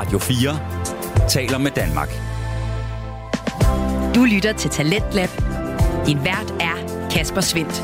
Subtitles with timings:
[0.00, 2.08] Radio 4 taler med Danmark.
[4.14, 5.28] Du lytter til Talentlab.
[6.06, 7.82] Din vært er Kasper Svendt.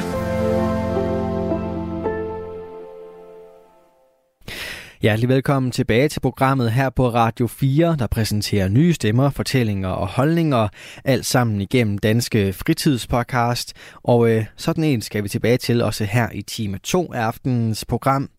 [5.02, 10.08] Hjertelig velkommen tilbage til programmet her på Radio 4, der præsenterer nye stemmer, fortællinger og
[10.08, 10.68] holdninger,
[11.04, 13.72] alt sammen igennem Danske Fritidspodcast.
[14.02, 17.84] Og øh, sådan en skal vi tilbage til også her i time 2 af aftenens
[17.84, 18.30] program.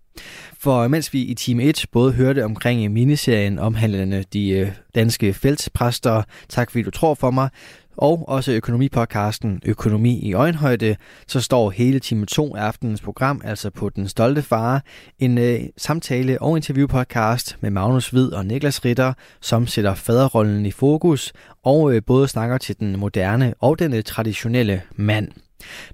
[0.60, 6.24] For mens vi i time 1 både hørte omkring miniserien omhandlende de øh, danske feltpræster,
[6.50, 7.50] tak fordi du tror for mig,
[7.98, 10.96] og også økonomipodcasten Økonomi i øjenhøjde,
[11.28, 14.84] så står hele time 2 af aftenens program, altså på Den Stolte Far,
[15.20, 20.72] en øh, samtale- og interviewpodcast med Magnus Hvid og Niklas Ritter, som sætter faderrollen i
[20.72, 25.32] fokus og øh, både snakker til den moderne og den øh, traditionelle mand.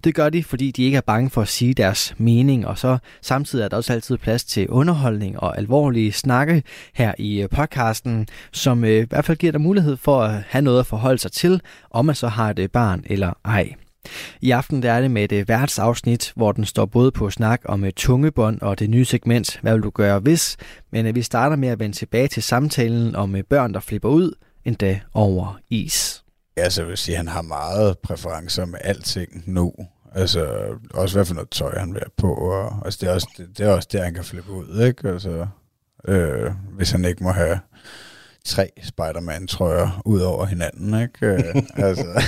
[0.04, 2.98] Det gør de, fordi de ikke er bange for at sige deres mening, og så
[3.22, 6.64] samtidig er der også altid plads til underholdning og alvorlige snakke
[6.94, 10.62] her i øh, podcasten, som øh, i hvert fald giver dig mulighed for at have
[10.62, 11.62] noget at forholde sig til,
[11.92, 13.74] om man så har et øh, barn eller ej.
[14.42, 17.84] I aften der er det med et værtsafsnit, hvor den står både på snak om
[17.84, 20.58] et tungebånd og det nye segment, hvad vil du gøre hvis,
[20.92, 24.34] men vi starter med at vende tilbage til samtalen om børn, der flipper ud,
[24.66, 26.23] endda over is.
[26.58, 29.74] Ja, så vil sige, at han har meget præferencer med alting nu.
[30.16, 32.34] Altså, også hvad for noget tøj han vil have på.
[32.34, 35.10] Og, altså, det er, også, det, det er også der, han kan flippe ud, ikke?
[35.10, 35.48] Altså,
[36.08, 37.60] øh, hvis han ikke må have
[38.46, 41.26] tre Spider-Man-trøjer ud over hinanden, ikke?
[41.26, 41.44] Øh,
[41.88, 42.22] altså,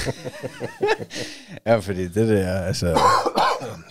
[1.65, 2.99] ja, fordi det der, altså...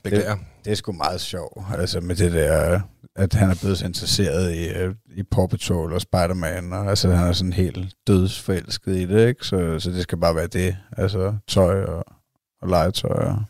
[0.04, 2.80] Det, det er sgu meget sjovt, altså med det der,
[3.16, 7.10] at han er blevet så interesseret i, øh, i Paw Patrol og Spider-Man, og altså
[7.10, 9.46] han er sådan helt dødsforelsket i det, ikke?
[9.46, 12.04] Så, så det skal bare være det, altså tøj og,
[12.60, 13.24] og legetøj.
[13.24, 13.42] Og.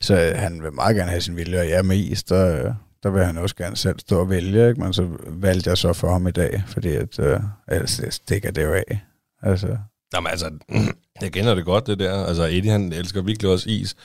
[0.00, 3.10] Så øh, han vil meget gerne have sin vilje, og ja, mest, der, øh, der
[3.10, 4.80] vil han også gerne selv stå og vælge, ikke?
[4.80, 8.50] men så valgte jeg så for ham i dag, fordi at, øh, ellers det stikker
[8.50, 9.00] det jo af.
[9.42, 9.76] Altså.
[10.14, 10.50] Jamen altså,
[11.22, 12.24] jeg kender det godt, det der.
[12.24, 13.96] Altså, Eddie, han elsker virkelig også is.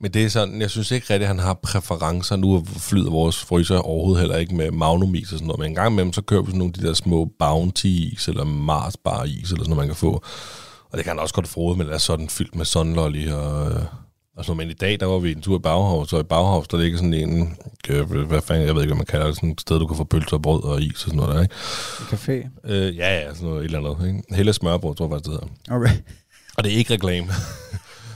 [0.00, 2.36] Men det er sådan, jeg synes ikke rigtigt, at han har præferencer.
[2.36, 5.58] Nu flyder vores fryser overhovedet heller ikke med magnumis og sådan noget.
[5.58, 8.44] Men en gang imellem, så kører vi sådan nogle af de der små bounty-is, eller
[8.44, 10.22] Mars bar is, eller sådan noget, man kan få.
[10.90, 13.72] Og det kan han også godt frode, men det er sådan fyldt med sunlolly og,
[14.36, 16.68] og sådan Men i dag, der var vi en tur i Bauhaus, og i Bauhaus,
[16.68, 17.56] der ligger sådan en,
[17.88, 19.96] øh, hvad fanden, jeg ved ikke, hvad man kalder det, sådan et sted, du kan
[19.96, 21.54] få pølser og brød og is og sådan noget der, ikke?
[22.00, 22.70] En café?
[22.72, 24.22] Øh, ja, ja, sådan noget, et eller andet, ikke?
[24.34, 25.76] Hele smørbrød, tror jeg faktisk, det hedder.
[25.76, 25.96] Okay.
[26.56, 27.28] Og det er ikke reklame.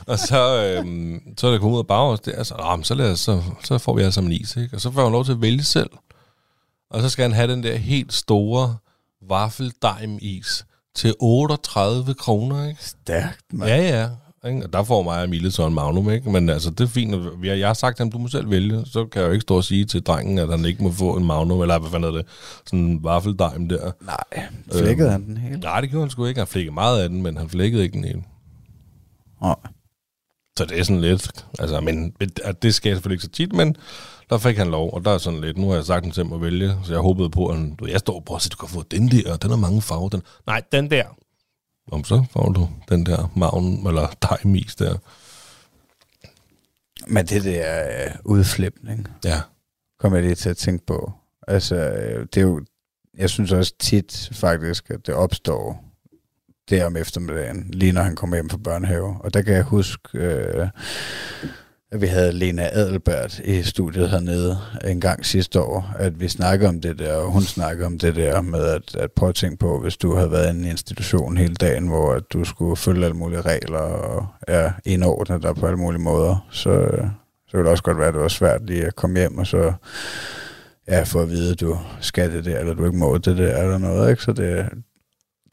[0.06, 2.94] Og så, øhm, så er det kommet ud af bagårs, det er så, ah, så,
[2.94, 4.76] lad os, så, så får vi altså en is, ikke?
[4.76, 5.90] Og så får han lov til at vælge selv.
[6.90, 8.76] Og så skal han have den der helt store
[9.30, 12.84] waffeldaim-is til 38 kroner, ikke?
[12.84, 13.68] Stærkt, man.
[13.68, 14.08] Ja, ja.
[14.48, 14.64] Ikke?
[14.64, 16.30] Og der får mig Emilie så en magnum, ikke?
[16.30, 17.14] Men altså, det er fint.
[17.44, 18.82] Jeg har sagt til ham, du må selv vælge.
[18.86, 21.16] Så kan jeg jo ikke stå og sige til drengen, at han ikke må få
[21.16, 22.26] en magnum, eller hvad fanden er det?
[22.66, 23.90] Sådan en waffeldaim der.
[24.00, 25.60] Nej, flækkede øhm, han den hele?
[25.60, 26.40] Nej, det gjorde han sgu ikke.
[26.40, 28.22] Han flækkede meget af den, men han flækkede ikke den hele.
[29.42, 29.54] Nej.
[30.58, 32.10] Så det er sådan lidt, altså, men
[32.62, 33.76] det sker selvfølgelig ikke så tit, men
[34.30, 36.40] der fik han lov, og der er sådan lidt, nu har jeg sagt til at
[36.40, 39.10] vælge, så jeg håbede på, at han, jeg står på, at du kan få den
[39.10, 40.08] der, og den har mange farver.
[40.08, 41.04] Den, nej, den der.
[41.92, 44.96] Om så får du den der magen, eller dejmis der.
[47.06, 49.40] Men det der uh, udflipning, ja.
[50.00, 51.12] kommer jeg lige til at tænke på.
[51.48, 51.76] Altså,
[52.34, 52.64] det er jo,
[53.18, 55.83] jeg synes også tit faktisk, at det opstår
[56.70, 59.16] der om eftermiddagen, lige når han kom hjem fra børnehave.
[59.20, 60.68] Og der kan jeg huske, øh,
[61.92, 66.68] at vi havde Lena Adelbert i studiet hernede en gang sidste år, at vi snakkede
[66.68, 69.56] om det der, og hun snakkede om det der med at, at prøve at tænke
[69.56, 73.04] på, hvis du havde været i en institution hele dagen, hvor at du skulle følge
[73.04, 76.90] alle mulige regler og er indordnet der på alle mulige måder, så,
[77.48, 79.46] så ville det også godt være, at det var svært lige at komme hjem og
[79.46, 79.72] så
[80.88, 83.62] ja, få at vide, at du skal det der, eller du ikke må det der,
[83.62, 84.22] eller noget, ikke?
[84.22, 84.68] Så det,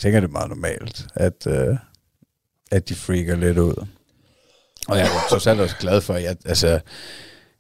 [0.02, 1.78] tænker, det er meget normalt, at, øh,
[2.72, 3.88] at de freaker lidt ud.
[4.88, 6.80] Og jeg er trods alt også glad for, at jeg, altså,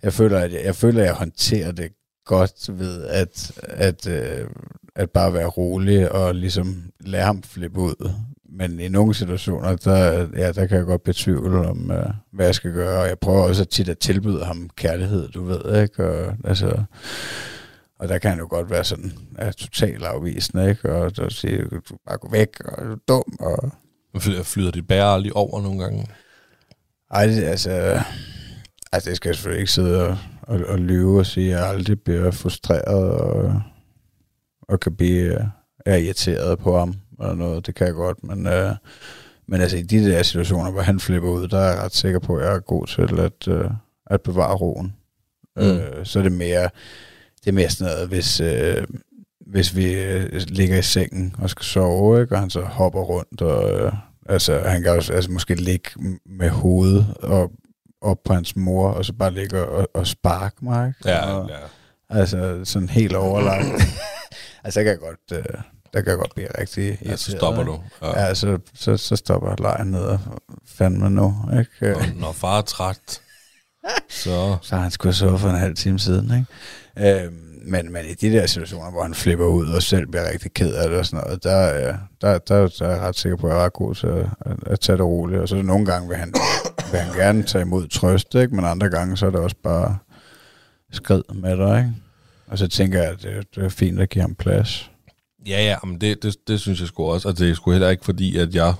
[0.03, 1.91] jeg føler, at jeg, jeg føler, at jeg håndterer det
[2.25, 4.47] godt ved at, at, øh,
[4.95, 8.11] at bare være rolig og ligesom lade ham flippe ud.
[8.49, 12.55] Men i nogle situationer, der, ja, der kan jeg godt betvivle om, øh, hvad jeg
[12.55, 13.01] skal gøre.
[13.01, 16.05] Og jeg prøver også tit at tilbyde ham kærlighed, du ved, ikke?
[16.05, 16.83] Og, altså,
[18.01, 20.95] og der kan han jo godt være sådan ja, totalt afvisende, ikke?
[20.95, 23.37] Og så siger du bare gå væk, og du er dum.
[23.39, 23.71] Og...
[24.43, 26.07] Flyder dit bære lige over nogle gange?
[27.11, 28.01] Ej, det, altså,
[28.91, 31.69] altså, det skal jeg selvfølgelig ikke sidde og, og, og lyve og sige, at jeg
[31.69, 33.61] aldrig bliver frustreret og,
[34.61, 35.51] og kan blive
[35.85, 37.67] er irriteret på ham eller noget.
[37.67, 38.75] Det kan jeg godt, men, øh,
[39.47, 42.19] men altså i de der situationer, hvor han flipper ud, der er jeg ret sikker
[42.19, 43.71] på, at jeg er god til at, øh,
[44.05, 44.95] at bevare roen.
[45.55, 45.63] Mm.
[45.63, 46.69] Øh, så er det mere
[47.43, 48.87] det er mere sådan noget, hvis, øh,
[49.47, 52.35] hvis vi øh, ligger i sengen og skal sove, ikke?
[52.35, 53.93] og han så hopper rundt, og øh,
[54.29, 55.89] altså, han kan også altså, måske ligge
[56.25, 57.51] med hovedet og
[58.01, 60.87] op på hans mor, og så bare ligge og, og sparke mig.
[60.87, 61.09] Ikke?
[61.09, 61.57] Ja, og, ja.
[62.09, 63.65] Altså sådan helt overlagt.
[64.63, 65.61] altså, der kan jeg godt, øh,
[65.93, 67.79] der kan jeg godt blive rigtig ja så stopper du.
[68.01, 68.19] Ja.
[68.19, 70.19] Ja, så, så, så stopper lejen ned og
[70.65, 71.35] fandme nu.
[71.59, 71.93] Ikke?
[71.93, 73.21] Når, når far er træt,
[74.09, 74.57] så...
[74.61, 76.45] Så har han skulle have for en halv time siden.
[76.95, 77.23] Ikke?
[77.23, 80.53] Øhm, men, men i de der situationer, hvor han flipper ud og selv bliver rigtig
[80.53, 83.37] ked af det og sådan noget, der, øh, der, der, der er jeg ret sikker
[83.37, 85.41] på, at jeg er ret god til at, at, at tage det roligt.
[85.41, 86.33] Og så nogle gange vil han,
[86.91, 88.55] vil han gerne tage imod trøst, ikke?
[88.55, 89.97] men andre gange så er det også bare
[90.91, 91.77] skrid med dig.
[91.77, 91.93] Ikke?
[92.47, 94.91] Og så tænker jeg, at det, det er fint at give ham plads.
[95.47, 97.27] Ja, ja, men det, det, det synes jeg sgu også.
[97.27, 98.73] Og det er sgu heller ikke fordi, at jeg...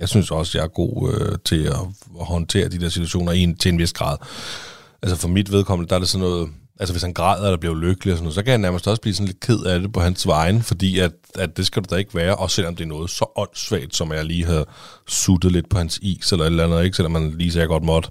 [0.00, 1.80] Jeg synes også, jeg er god øh, til at,
[2.20, 4.16] at håndtere de der situationer i en, til en vis grad.
[5.02, 6.48] Altså for mit vedkommende, der er det sådan noget...
[6.80, 9.02] Altså hvis han græder eller bliver lykkelig og sådan noget, så kan jeg nærmest også
[9.02, 11.94] blive sådan lidt ked af det på hans vegne, fordi at, at det skal du
[11.94, 14.66] da ikke være, også selvom det er noget så åndssvagt, som jeg lige havde
[15.08, 16.96] suttet lidt på hans is eller et eller andet, ikke?
[16.96, 18.10] selvom man lige sagde, godt måtte.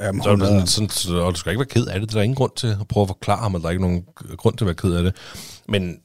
[0.00, 0.70] Jamen, Så det sådan, 100.
[0.70, 2.12] sådan, så, og du skal ikke være ked af det.
[2.12, 4.04] Der er ingen grund til at prøve at forklare ham, at der er ikke nogen
[4.36, 5.16] grund til at være ked af det.
[5.68, 5.96] Men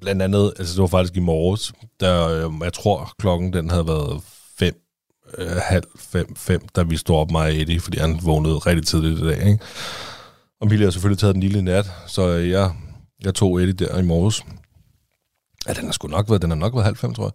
[0.00, 3.86] blandt andet, altså det var faktisk i morges, der, øh, jeg tror klokken den havde
[3.86, 4.22] været
[4.58, 4.74] fem,
[5.38, 8.86] øh, halv fem, fem, da vi stod op mig og Eddie, fordi han vågnede rigtig
[8.86, 9.46] tidligt i dag.
[9.46, 9.64] Ikke?
[10.60, 12.72] Og Mille har selvfølgelig taget den lille nat, så øh, jeg,
[13.24, 14.44] jeg tog Eddie der i morges.
[15.68, 17.32] Ja, den har sgu nok været, den har nok været halv fem, tror jeg.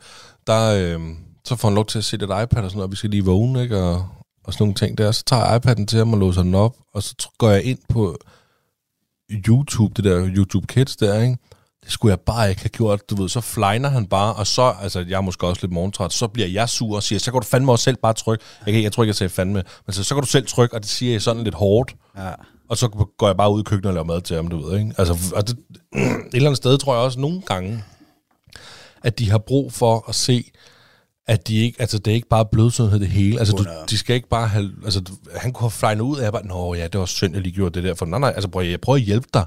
[0.47, 1.15] Der, øh,
[1.45, 3.09] så får han lov til at se et iPad og sådan noget, og vi skal
[3.09, 3.77] lige vågne, ikke?
[3.77, 4.07] Og,
[4.43, 5.11] og sådan nogle ting der.
[5.11, 7.79] Så tager jeg iPad'en til ham og låser den op, og så går jeg ind
[7.89, 8.17] på
[9.31, 11.37] YouTube, det der YouTube Kids der, ikke?
[11.83, 13.29] Det skulle jeg bare ikke have gjort, du ved.
[13.29, 16.47] Så flejner han bare, og så, altså jeg er måske også lidt morgentræt, så bliver
[16.47, 18.43] jeg sur og siger, så kan du fandme også selv bare trykke.
[18.65, 20.75] Jeg, kan, jeg tror ikke, jeg sagde fandme, men så, så kan du selv trykke,
[20.75, 21.95] og det siger jeg sådan lidt hårdt.
[22.17, 22.31] Ja.
[22.69, 22.87] Og så
[23.17, 24.93] går jeg bare ud i køkkenet og laver mad til ham, du ved, ikke?
[24.97, 25.57] Altså, og det,
[25.95, 25.99] et
[26.33, 27.83] eller andet sted tror jeg også nogle gange,
[29.03, 30.51] at de har brug for at se,
[31.27, 33.39] at de ikke, altså det er ikke bare blødsødenhed det hele.
[33.39, 33.85] Altså du, 100.
[33.89, 35.01] de skal ikke bare have, altså
[35.35, 37.73] han kunne have flejnet ud af, bare, nå ja, det var synd, jeg lige gjorde
[37.73, 37.95] det der.
[37.95, 39.45] For nej, nej, altså prøv, jeg prøver at hjælpe dig.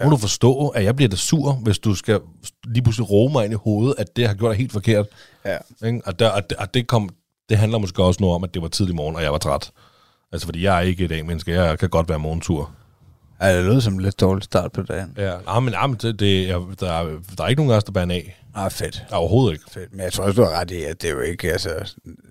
[0.00, 0.04] Ja.
[0.04, 2.20] Må du forstå, at jeg bliver da sur, hvis du skal
[2.64, 5.06] lige pludselig råbe mig ind i hovedet, at det jeg har gjort er helt forkert.
[5.44, 5.58] Ja.
[5.86, 6.00] Ikke?
[6.04, 7.08] Og, der, og, det, og det, kom,
[7.48, 9.70] det handler måske også noget om, at det var tidlig morgen, og jeg var træt.
[10.32, 11.52] Altså, fordi jeg er ikke et dag menneske.
[11.52, 12.70] Jeg kan godt være morgentur.
[13.40, 15.14] Ja, det lød som en lidt dårlig start på dagen.
[15.16, 17.06] Ja, nej, men, nej, men det, det, jeg, der, er,
[17.38, 18.40] der er ikke nogen af os, der bærer en af.
[18.54, 19.04] Ah, fedt.
[19.12, 19.64] Overhovedet ikke.
[19.70, 19.92] fedt.
[19.92, 21.68] Men jeg tror også, du har ret i, at det er jo ikke, altså,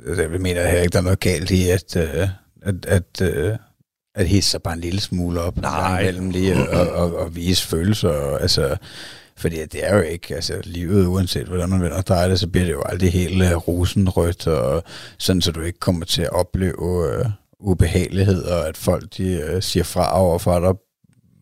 [0.07, 2.27] altså jeg mener heller ikke, der er noget galt i, at, øh,
[2.62, 3.56] at, at, øh,
[4.15, 5.57] at hisse sig bare en lille smule op.
[5.57, 6.04] Nej.
[6.04, 8.75] Mellem lige og, og, og vise følelser, og, altså,
[9.38, 12.65] fordi det er jo ikke, altså livet, uanset hvordan man vender drejer det, så bliver
[12.65, 14.83] det jo aldrig helt uh, rosenrødt, og
[15.18, 17.25] sådan, så du ikke kommer til at opleve uh,
[17.60, 20.74] ubehagelighed, og at folk de uh, siger fra over for dig,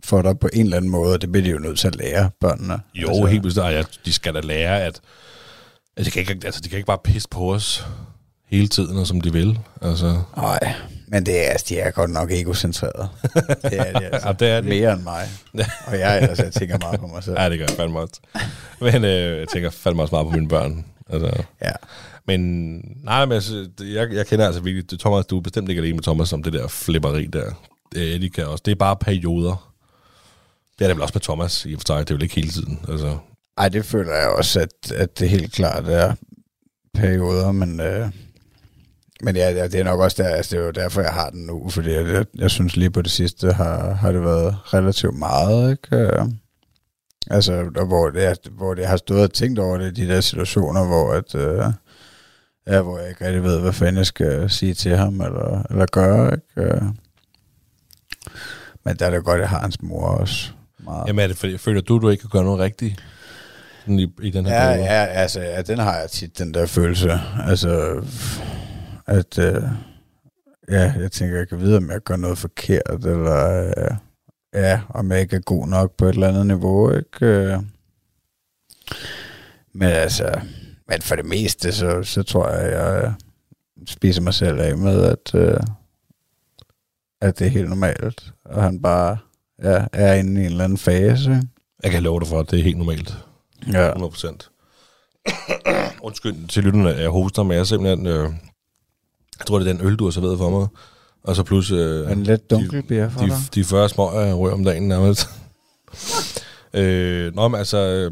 [0.03, 1.95] for dig på en eller anden måde, og det bliver de jo nødt til at
[1.95, 2.79] lære børnene.
[2.95, 3.65] Jo, altså, helt bestemt.
[3.65, 4.99] Ja, de skal da lære, at,
[5.97, 7.85] at de, kan ikke, altså, de kan ikke bare pisse på os
[8.47, 9.59] hele tiden, og som de vil.
[9.81, 10.73] Altså, Nej,
[11.11, 13.09] men det er, altså, de er godt nok egocentreret.
[13.63, 14.27] Det er de altså.
[14.27, 14.67] Ja, det er de.
[14.69, 15.27] Mere end mig.
[15.87, 17.35] Og jeg, altså, jeg tænker meget på mig selv.
[17.39, 18.21] ja, det gør jeg fandme også.
[18.81, 20.85] Men øh, jeg tænker fandme også meget på mine børn.
[21.09, 21.71] Altså, Ja.
[22.27, 22.39] men
[23.03, 26.03] nej, men altså, jeg, jeg kender altså virkelig, Thomas, du er bestemt ikke alene med
[26.03, 27.51] Thomas om det der flipperi der.
[27.93, 28.61] Det, er de kan også.
[28.65, 29.73] Det er bare perioder.
[30.79, 31.99] Det er det vel også med Thomas i og for sig.
[31.99, 32.79] Det er vel ikke hele tiden.
[32.89, 33.17] Altså,
[33.57, 36.13] Ej, det føler jeg også, at, at det helt klart er
[36.93, 38.09] perioder, men, øh,
[39.23, 41.29] men ja, ja, det er nok også der, altså, det er jo derfor, jeg har
[41.29, 44.73] den nu, fordi jeg, jeg, jeg synes lige på det sidste har, har det været
[44.73, 45.95] relativt meget, ikke?
[45.97, 46.25] Øh,
[47.29, 50.85] Altså, der, hvor, det hvor det har stået og tænkt over det, de der situationer,
[50.87, 51.63] hvor at, øh,
[52.67, 55.85] ja, hvor jeg ikke rigtig ved, hvad fanden jeg skal sige til ham, eller, eller
[55.85, 56.69] gøre, ikke?
[56.75, 56.81] Øh.
[58.85, 60.51] Men der er det godt, at jeg har hans mor også.
[60.83, 61.07] Meget.
[61.07, 63.03] jamen er det fordi, føler du, du ikke kan gøre noget rigtigt
[63.87, 64.85] i, i den her Ja, periode?
[64.85, 67.19] ja, altså, ja, den har jeg tit, den der følelse.
[67.47, 68.01] Altså,
[69.07, 69.63] at, øh,
[70.69, 73.95] ja, jeg tænker, jeg kan vide, om jeg gør noget forkert, eller, øh,
[74.53, 77.25] ja, om jeg ikke er god nok på et eller andet niveau, ikke?
[77.25, 77.59] Øh,
[79.73, 80.41] Men altså,
[80.87, 83.13] men for det meste, så, så tror jeg, jeg
[83.87, 85.59] spiser mig selv af med, at, øh,
[87.21, 89.17] at det er helt normalt, og han bare
[89.63, 91.41] ja, er inde i en eller anden fase.
[91.83, 93.17] Jeg kan love dig for, at det er helt normalt.
[93.73, 93.87] Ja.
[93.87, 94.51] 100 procent.
[96.07, 98.07] Undskyld til lytterne, jeg hoster, men jeg er simpelthen...
[98.07, 98.29] Øh,
[99.41, 100.67] jeg tror, det er den øl, du har serveret for mig.
[101.23, 101.71] Og så plus...
[101.71, 103.37] Øh, En lidt dunkel bier for de, dig.
[103.55, 105.27] de 40 små rører om dagen nærmest.
[106.73, 107.77] øh, nå, men altså...
[107.77, 108.11] Øh,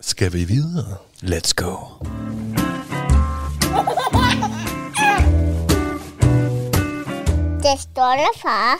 [0.00, 0.84] skal vi videre?
[1.22, 1.74] Let's go.
[7.62, 8.76] Det står der, far.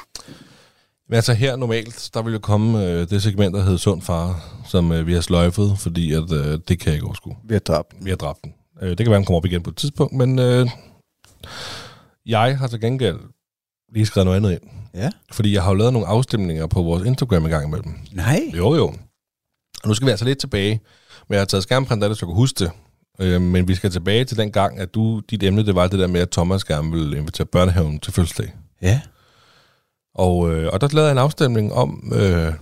[1.08, 4.44] Men altså her normalt, der vil jo komme øh, det segment, der hedder Sund Far,
[4.68, 7.36] som øh, vi har sløjfet, fordi at, øh, det kan jeg ikke overskue.
[7.44, 8.04] Vi har dræbt den.
[8.04, 8.54] Vi har dræbt den.
[8.82, 10.68] Øh, det kan være, den kommer op igen på et tidspunkt, men øh,
[12.26, 13.18] jeg har til gengæld
[13.92, 14.70] lige skrevet noget andet ind.
[14.94, 15.10] Ja.
[15.32, 17.94] Fordi jeg har jo lavet nogle afstemninger på vores Instagram i gang imellem.
[18.12, 18.40] Nej.
[18.56, 18.86] Jo, jo.
[19.82, 20.80] Og nu skal vi altså lidt tilbage.
[21.28, 22.70] Men jeg har taget skærmprint af det, så jeg kan huske det.
[23.20, 25.98] Øh, men vi skal tilbage til den gang, at du, dit emne, det var det
[25.98, 28.54] der med, at Thomas gerne ville invitere børnehaven til fødselsdag.
[28.82, 29.00] Ja.
[30.14, 32.52] Og, øh, og der lavede jeg en afstemning om, øh,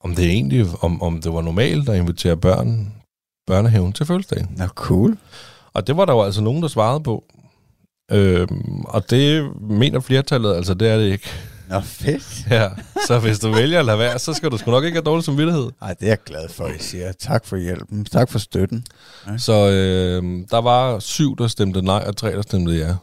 [0.00, 2.94] om det egentlig, om, om det var normalt at invitere børn,
[3.46, 4.46] børnehaven til fødselsdag.
[4.56, 5.18] Nå, cool.
[5.72, 7.24] Og det var der jo altså nogen, der svarede på.
[8.12, 11.28] Øhm, og det mener flertallet, altså det er det ikke.
[11.68, 12.46] Nå, fedt.
[12.50, 12.68] Ja,
[13.06, 15.24] så hvis du vælger at lade være, så skal du sgu nok ikke have dårlig
[15.24, 15.70] samvittighed.
[15.82, 17.12] Ej, det er jeg glad for, I siger.
[17.12, 18.04] Tak for hjælpen.
[18.04, 18.84] Tak for støtten.
[19.38, 22.94] Så øh, der var syv, der stemte nej, og tre, der stemte ja.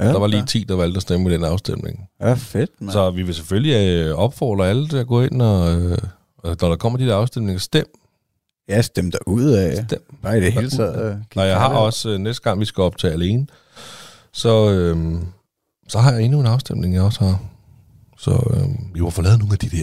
[0.00, 2.00] Ja, Der var lige 10, der valgte at stemme i den afstemning.
[2.20, 2.92] Ja, fedt, mand.
[2.92, 5.98] Så vi vil selvfølgelig øh, opfordre alle til at gå ind, og, øh,
[6.44, 7.86] når der kommer de der afstemninger, stem.
[8.68, 9.84] Jeg stemte dig ud af.
[9.88, 10.02] Stem.
[10.22, 11.10] Bare i det hele taget.
[11.12, 13.46] øh, Og jeg har også, øh, næste gang vi skal optage alene,
[14.38, 15.18] så, øh,
[15.88, 17.40] så har jeg endnu en afstemning, jeg også har.
[18.18, 19.76] Så øh, vi må få lavet nogle af de der.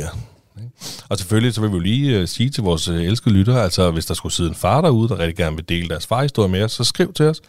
[0.57, 0.71] ikke?
[1.09, 3.91] Og selvfølgelig så vil vi jo lige øh, sige til vores øh, elskede lyttere, altså
[3.91, 6.63] hvis der skulle sidde en far derude, der rigtig gerne vil dele deres farhistorie med
[6.63, 7.41] os, så skriv til os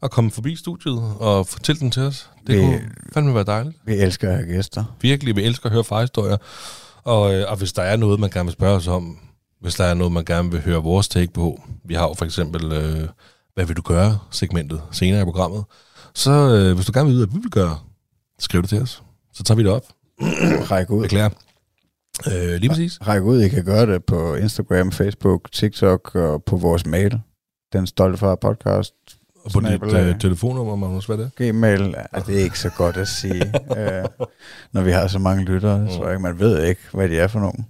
[0.00, 2.30] og kom forbi studiet og fortæl den til os.
[2.46, 2.80] Det Vi- kunne
[3.12, 3.76] fandme være dejligt.
[3.86, 4.84] Vi elsker at have gæster.
[5.00, 6.36] Virkelig, vi elsker at høre farhistorier.
[7.04, 9.18] Og, øh, og hvis der er noget, man gerne vil spørge os om,
[9.60, 12.24] hvis der er noget, man gerne vil høre vores take på, vi har jo for
[12.24, 13.08] eksempel, øh,
[13.54, 15.64] hvad vil du gøre, segmentet senere i programmet,
[16.16, 17.78] så øh, hvis du gerne vil vide, hvad vi vil gøre,
[18.38, 19.02] skriv det til os.
[19.32, 19.84] Så tager vi det op.
[20.70, 21.02] Ræk ud.
[21.02, 21.30] Beklager.
[22.26, 22.98] Øh, lige præcis.
[23.08, 23.40] Ræk ud.
[23.42, 27.20] I kan gøre det på Instagram, Facebook, TikTok og på vores mail.
[27.72, 28.94] Den stolte far podcast.
[29.44, 31.52] Og på dit øh, telefonnummer, Magnus, hvad er det?
[31.52, 31.94] Gmail.
[32.14, 34.04] Ja, det er ikke så godt at sige, øh,
[34.72, 35.88] når vi har så mange lyttere.
[35.90, 37.66] Så ikke, man ved ikke, hvad de er for nogen.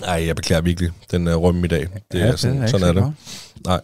[0.00, 0.90] Nej, jeg beklager virkelig.
[1.10, 1.88] Den er rømme i dag.
[2.12, 3.02] Det er sådan, ikke sådan så er det.
[3.02, 3.14] godt.
[3.66, 3.80] Nej,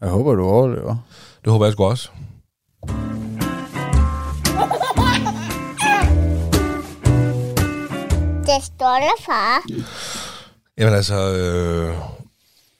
[0.00, 0.96] Jeg håber, du overlever.
[1.44, 2.10] Det håber jeg sgu også.
[8.46, 9.62] Det stolte far.
[10.78, 11.94] Jamen altså, øh,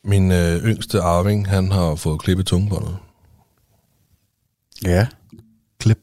[0.04, 2.97] min øh, yngste arving, han har fået klippet tungebåndet.
[4.85, 5.07] Ja.
[5.81, 5.99] Klip.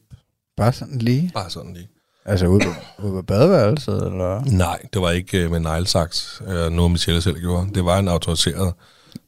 [0.56, 1.30] Bare sådan lige.
[1.34, 1.88] Bare sådan lige.
[2.24, 4.44] Altså ude på, ude på badeværelset, eller?
[4.44, 7.74] Nej, det var ikke øh, med neglesaks, øh, noget Michelle selv gjorde.
[7.74, 8.74] Det var en autoriseret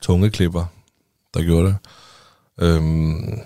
[0.03, 0.65] tungeklipper,
[1.35, 1.77] der gjorde det.
[2.63, 3.39] Øhm,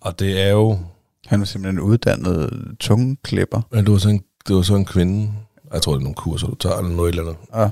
[0.00, 0.78] og det er jo...
[1.26, 2.50] Han er simpelthen uddannet
[2.80, 3.60] tungeklipper.
[3.72, 5.32] Ja, det var sådan det var sådan en kvinde.
[5.72, 7.36] Jeg tror, det er nogle kurser, du tager, eller noget eller andet.
[7.52, 7.70] Ah.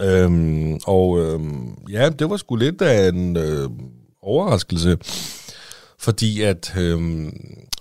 [0.00, 3.70] Øhm, og øhm, ja, det var sgu lidt af en øh,
[4.22, 4.98] overraskelse,
[5.98, 7.32] fordi at øhm,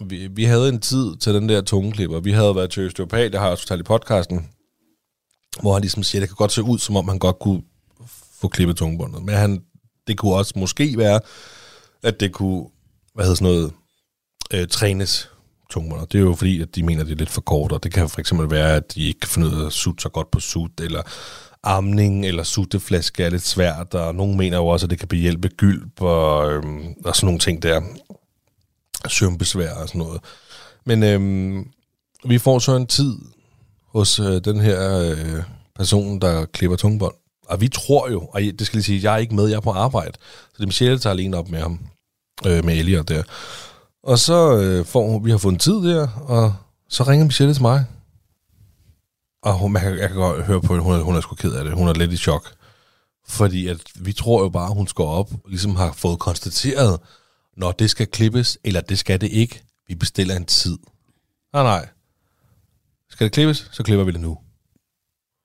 [0.02, 2.20] vi, vi havde en tid til den der tungeklipper.
[2.20, 4.50] Vi havde været til Østeuropa, det har jeg også fortalt i podcasten,
[5.62, 7.62] hvor han ligesom siger, det kan godt se ud, som om han godt kunne
[8.40, 9.24] få klippet tungebåndet.
[9.24, 9.62] Men han,
[10.08, 11.20] det kunne også måske være,
[12.04, 12.66] at det kunne,
[13.14, 13.72] hvad hedder sådan noget,
[14.54, 15.30] øh, trænes
[15.70, 16.12] tungebåndet.
[16.12, 17.94] Det er jo fordi, at de mener, at det er lidt for kort, og det
[17.94, 20.32] kan for eksempel være, at de ikke kan finde ud af at sutte så godt
[20.32, 21.02] på sut, eller
[21.64, 25.50] amning eller sutteflaske er lidt svært, og nogen mener jo også, at det kan behjælpe
[25.50, 27.82] gylp og, øhm, og sådan nogle ting der.
[29.08, 30.22] Søvnbesvær og sådan noget.
[30.86, 31.68] Men øhm,
[32.26, 33.16] vi får så en tid
[33.88, 35.44] hos øh, den her øh,
[35.76, 37.16] person, der klipper tungbånd,
[37.50, 39.62] og vi tror jo, og det skal lige sige, jeg er ikke med, jeg er
[39.62, 40.14] på arbejde.
[40.24, 41.80] Så det er Michelle, der tager alene op med ham,
[42.46, 43.24] øh, med Elliot der.
[44.04, 46.56] Og så øh, får vi har fået en tid der, og
[46.90, 47.86] så ringer Michelle til mig.
[49.44, 51.36] Og hun, man kan, jeg kan godt høre på hende, hun er, hun er sgu
[51.36, 51.74] ked af det.
[51.74, 52.54] Hun er lidt i chok.
[53.28, 57.00] Fordi at vi tror jo bare, at hun skal op og ligesom har fået konstateret,
[57.58, 59.64] når det skal klippes, eller det skal det ikke.
[59.88, 60.78] Vi bestiller en tid.
[61.54, 61.90] Nej, nej.
[63.10, 64.38] Skal det klippes, så klipper vi det nu.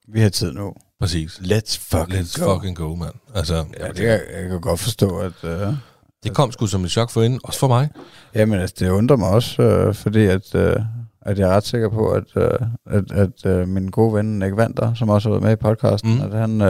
[0.09, 0.75] Vi har tid nu.
[1.03, 1.41] Præcis.
[1.45, 2.55] Let's fucking Let's go.
[2.55, 3.15] fucking go, mand.
[3.35, 5.33] Altså, Ja, det kan, jeg kan godt forstå, at...
[5.43, 5.75] Uh,
[6.25, 7.89] det kom sgu som et chok for hende, også for mig.
[8.35, 10.83] jamen, altså, det undrer mig også, uh, fordi at, uh,
[11.23, 14.57] at jeg er ret sikker på, at, uh, at, at uh, min gode ven Nick
[14.57, 16.21] Vanter, som også har været med i podcasten, Mm.
[16.21, 16.67] at han uh,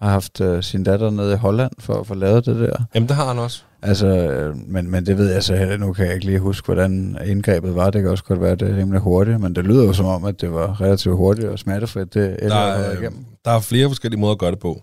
[0.00, 2.76] har haft uh, sin datter nede i Holland for at få lavet det der.
[2.94, 3.62] Jamen, det har han også.
[3.82, 6.64] Altså, øh, men, men det ved jeg så heller Nu kan jeg ikke lige huske,
[6.64, 7.90] hvordan indgrebet var.
[7.90, 9.40] Det kan også godt være, at det er rimelig hurtigt.
[9.40, 12.56] Men det lyder jo som om, at det var relativt hurtigt og smertefrit, det Der
[12.56, 13.24] er, været øh, igennem.
[13.44, 14.82] der er flere forskellige måder at gøre det på.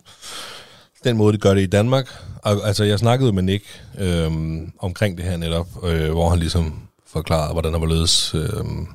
[1.03, 2.07] Den måde, de gør det i Danmark.
[2.43, 3.65] Altså, jeg snakkede med Nick
[3.99, 8.35] øhm, omkring det her netop, øh, hvor han ligesom forklarede, hvordan der var ledes.
[8.35, 8.87] Øhm,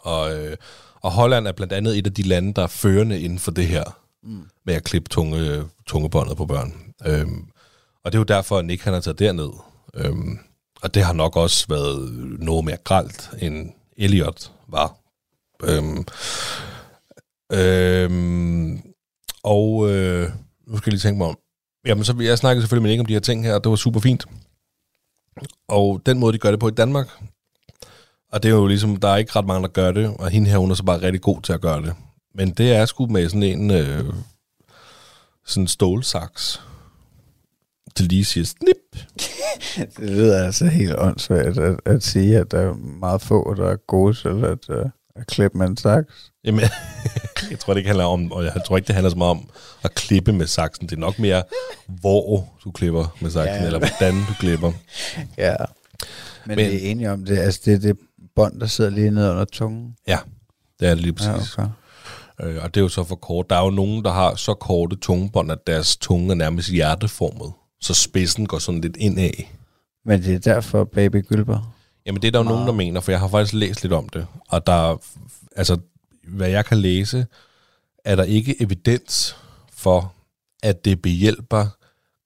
[0.00, 0.56] og, øh,
[1.02, 3.66] og Holland er blandt andet et af de lande, der er førende inden for det
[3.66, 3.84] her,
[4.22, 4.40] mm.
[4.66, 6.74] med at klippe tunge, tungebåndet på børn.
[7.06, 7.44] Øhm,
[8.06, 9.50] og det er jo derfor, at Nick han har taget derned.
[9.94, 10.38] Øhm,
[10.82, 14.96] og det har nok også været noget mere gralt, end Elliot var.
[15.64, 16.06] Øhm,
[17.52, 18.82] Øhm,
[19.42, 20.30] og øh,
[20.66, 21.38] nu skal jeg lige tænke mig om.
[21.86, 23.76] Jamen, så jeg snakkede selvfølgelig med Nick om de her ting her, og det var
[23.76, 24.26] super fint.
[25.68, 27.08] Og den måde, de gør det på i Danmark,
[28.32, 30.50] og det er jo ligesom, der er ikke ret mange, der gør det, og hende
[30.50, 31.94] her, hun er så bare rigtig god til at gøre det.
[32.34, 34.14] Men det er sgu med sådan en øh,
[35.46, 36.62] sådan en stålsaks,
[37.96, 38.76] til lige siger snip.
[39.98, 43.76] Det lyder altså helt åndssvagt at, at sige, at der er meget få, der er
[43.76, 46.32] gode til at, uh, at klippe med en saks.
[46.44, 46.60] Jamen,
[47.50, 49.48] jeg tror det ikke handler om, og jeg tror ikke, det handler så meget om
[49.82, 50.86] at klippe med saksen.
[50.88, 51.42] Det er nok mere,
[52.00, 53.66] hvor du klipper med saksen, Ja.
[53.66, 54.72] eller hvordan du klipper.
[55.38, 55.56] Ja.
[56.46, 57.38] Men, Men- det er enige om det.
[57.38, 57.96] Altså, det er det
[58.36, 59.94] bånd, der sidder lige nede under tungen.
[60.08, 60.18] Ja,
[60.80, 61.58] det er det lige præcis.
[61.58, 61.72] Ja, okay.
[62.42, 63.50] Øh, og det er jo så for kort.
[63.50, 67.52] Der er jo nogen, der har så korte tungebånd, at deres tunge er nærmest hjerteformet.
[67.80, 69.30] Så spidsen går sådan lidt indad.
[70.04, 71.76] Men det er derfor baby gylper.
[72.06, 74.08] Jamen det er der jo nogen, der mener, for jeg har faktisk læst lidt om
[74.08, 74.26] det.
[74.48, 74.96] Og der er,
[75.56, 75.78] altså,
[76.28, 77.26] hvad jeg kan læse,
[78.04, 79.36] er der ikke evidens
[79.72, 80.14] for,
[80.62, 81.66] at det behjælper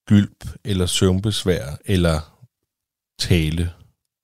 [0.07, 2.37] gylp eller søvnbesvær eller
[3.19, 3.71] tale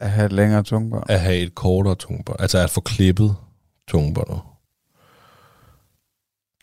[0.00, 1.04] At have et længere tungebånd.
[1.10, 2.40] at have et kortere tungebånd.
[2.40, 3.36] Altså at få klippet
[3.88, 4.40] tungebåndet.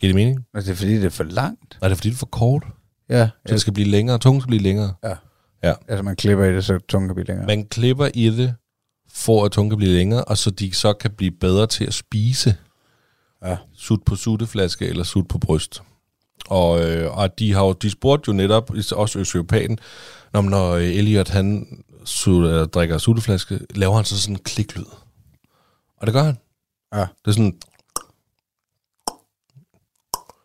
[0.00, 0.46] Giver det mening?
[0.54, 1.78] Men det er fordi, det er for langt.
[1.82, 2.62] Er det fordi, det er for kort?
[3.08, 3.28] Ja.
[3.46, 4.94] Så det skal blive længere, tungen skal blive længere.
[5.62, 7.46] Altså, man klipper i det, så tungen kan blive længere.
[7.46, 8.54] Man klipper i det,
[9.12, 11.94] for at tungen kan blive længere, og så de så kan blive bedre til at
[11.94, 12.56] spise.
[13.44, 13.56] Ja.
[13.74, 15.82] Sut på sutteflaske eller sut på bryst.
[16.48, 19.78] Og, øh, og de har jo, de spurgte jo netop, også østeuropæen,
[20.32, 21.66] når, når øh, Elliot han
[22.04, 24.84] su, øh, drikker sutteflaske, laver han så sådan en kliklyd.
[25.96, 26.38] Og det gør han.
[26.94, 27.00] Ja.
[27.00, 27.58] Det er sådan,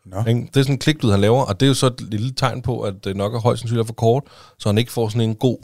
[0.09, 0.23] Nå.
[0.27, 0.41] ikke?
[0.41, 2.61] det er sådan en kliklyd, han laver, og det er jo så et lille tegn
[2.61, 4.23] på, at det nok er højst sandsynligt for kort,
[4.59, 5.57] så han ikke får sådan en god,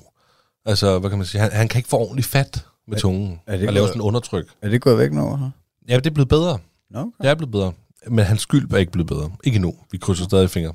[0.66, 3.58] altså, hvad kan man sige, han, han kan ikke få ordentligt fat med tungen, er
[3.58, 4.48] det og lave sådan en undertryk.
[4.62, 5.36] Er det gået væk nu?
[5.36, 5.50] Her?
[5.90, 6.60] Ja, det er blevet bedre.
[6.92, 7.12] Nå, okay.
[7.22, 7.72] Det er blevet bedre.
[8.08, 9.32] Men hans skyld er ikke blevet bedre.
[9.44, 9.74] Ikke endnu.
[9.92, 10.74] Vi krydser stadig fingre.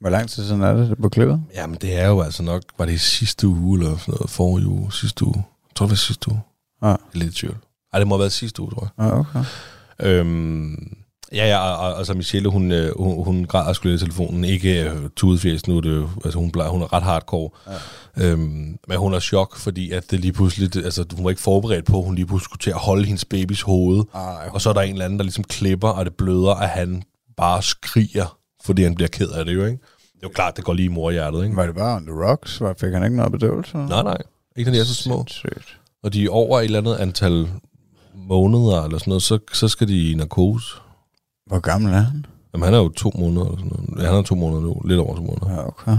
[0.00, 1.42] Hvor lang tid siden er det, det er på klippet?
[1.54, 4.92] Jamen, det er jo altså nok, var det sidste uge, eller sådan noget, forrige uge,
[4.92, 5.36] sidste uge.
[5.36, 6.40] Jeg tror, det var sidste uge.
[6.82, 6.86] Ja.
[6.86, 7.56] Jeg er lidt i tvivl.
[7.92, 9.06] Ej, det må have været sidste uge, tror jeg.
[9.06, 9.44] Ja, okay.
[10.00, 10.96] Øhm,
[11.34, 14.44] ja, ja, og, og, altså Michelle, hun, øh, hun, hun græder skulle i telefonen.
[14.44, 17.50] Ikke øh, tudefjæs nu, det, altså hun, plejer, hun er ret hardcore.
[18.16, 18.30] Ja.
[18.30, 21.42] Øhm, men hun er chok, fordi at det lige pludselig, det, altså hun var ikke
[21.42, 24.04] forberedt på, at hun lige pludselig skulle til at holde hendes babys hoved.
[24.14, 26.68] Ej, Og så er der en eller anden, der ligesom klipper, og det bløder, at
[26.68, 27.02] han
[27.36, 29.78] bare skriger, fordi han bliver ked af det jo, ikke?
[30.14, 31.56] Det er jo klart, det går lige i morhjertet, ikke?
[31.56, 32.60] Var det bare on the rocks?
[32.60, 33.76] Var, fik han ikke noget bedøvelse?
[33.76, 34.18] Nej, nej.
[34.56, 35.16] Ikke når de er så små.
[35.28, 35.78] Sindssygt.
[36.02, 37.48] Og de er over et eller andet antal
[38.14, 40.66] måneder, eller sådan noget, så, så skal de i narkose.
[41.46, 42.26] Hvor gammel er han?
[42.54, 44.06] Jamen, han er jo to måneder, eller sådan noget.
[44.06, 44.80] Han er to måneder nu.
[44.84, 45.50] Lidt over to måneder.
[45.52, 45.96] Ja, okay.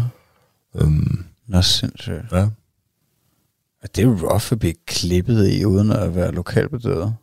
[0.76, 2.32] Øhm, Nå, sindssygt.
[2.32, 2.38] ja.
[2.38, 7.16] Ja, Det er rough at blive klippet i, uden at være lokalbedøvet.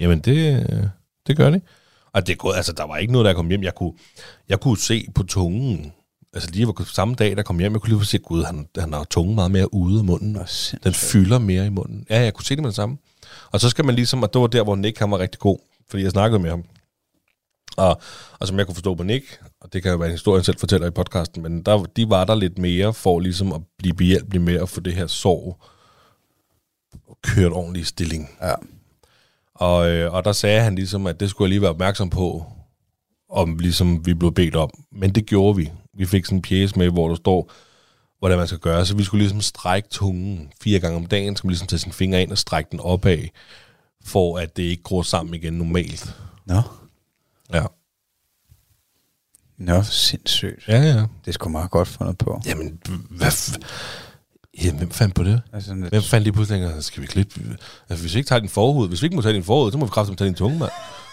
[0.00, 0.66] Jamen, det,
[1.26, 1.62] det gør det.
[2.12, 3.62] Og det er gået, altså, der var ikke noget, der kom hjem.
[3.62, 3.92] Jeg kunne,
[4.48, 5.92] jeg kunne se på tungen,
[6.34, 8.92] altså lige var samme dag, der kom hjem, jeg kunne lige se, gud, han, han
[8.92, 10.32] har tungen meget mere ude af munden.
[10.32, 10.40] Nå,
[10.84, 12.06] Den fylder mere i munden.
[12.10, 12.98] Ja, jeg kunne se det med det samme.
[13.50, 15.58] Og så skal man ligesom, og det var der, hvor Nick han var rigtig god,
[15.90, 16.64] fordi jeg snakkede med ham.
[17.76, 18.00] Og,
[18.38, 20.44] og som jeg kunne forstå på Nick, og det kan jo være en historie, han
[20.44, 23.94] selv fortæller i podcasten, men der, de var der lidt mere for ligesom at blive
[23.94, 25.62] behjælpelig med at få det her sorg
[27.22, 28.30] kørt ordentligt i stilling.
[28.42, 28.54] Ja.
[29.54, 32.46] Og, øh, og der sagde han ligesom, at det skulle jeg lige være opmærksom på,
[33.30, 34.70] om ligesom vi blev bedt om.
[34.92, 35.70] Men det gjorde vi.
[35.94, 37.50] Vi fik sådan en pjæse med, hvor der står,
[38.18, 38.86] hvordan man skal gøre.
[38.86, 41.92] Så vi skulle ligesom strække tungen fire gange om dagen, så man ligesom tage sin
[41.92, 43.18] finger ind og strække den opad,
[44.04, 46.16] for at det ikke gror sammen igen normalt.
[46.46, 46.62] Nå.
[47.54, 47.62] Ja.
[49.58, 50.68] Nå, sindssygt.
[50.68, 50.96] Ja, ja.
[50.98, 52.40] Det er sgu meget godt fundet på.
[52.46, 52.78] Jamen,
[53.10, 53.58] hvad f-
[54.64, 55.42] ja, hvem fandt på det?
[55.52, 57.40] Altså, lidt, Hvem fandt lige pludselig, at skal vi klippe?
[57.88, 59.78] Altså, hvis vi ikke tager din forhud, hvis vi ikke må tage din forhud, så
[59.78, 60.70] må vi kraftigt tage din tunge, mand.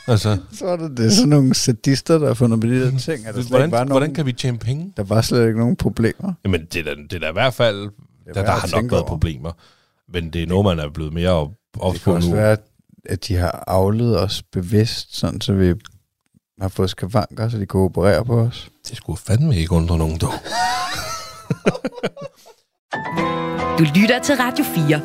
[0.08, 2.98] Altså, så er det, det er sådan nogle sadister, der har fundet på de der
[3.00, 3.26] ting.
[3.26, 4.94] Er der, hvordan, var nogen, hvordan kan vi tjene penge?
[4.98, 6.34] der var slet ikke nogen problemer.
[6.46, 7.90] Jamen, det er da, det er da i hvert fald,
[8.26, 9.10] der, der har nok været over.
[9.10, 9.52] problemer.
[10.14, 12.36] Men det er noget, man er blevet mere op, op Det kan på også nu.
[12.36, 12.64] være, at-
[13.06, 15.74] at de har afledt os bevidst, sådan så vi
[16.62, 18.70] har fået skavanker, så de kan operere på os.
[18.90, 20.34] Det skulle fandme ikke undre nogen, dog.
[23.80, 25.02] Du lytter til Radio 4.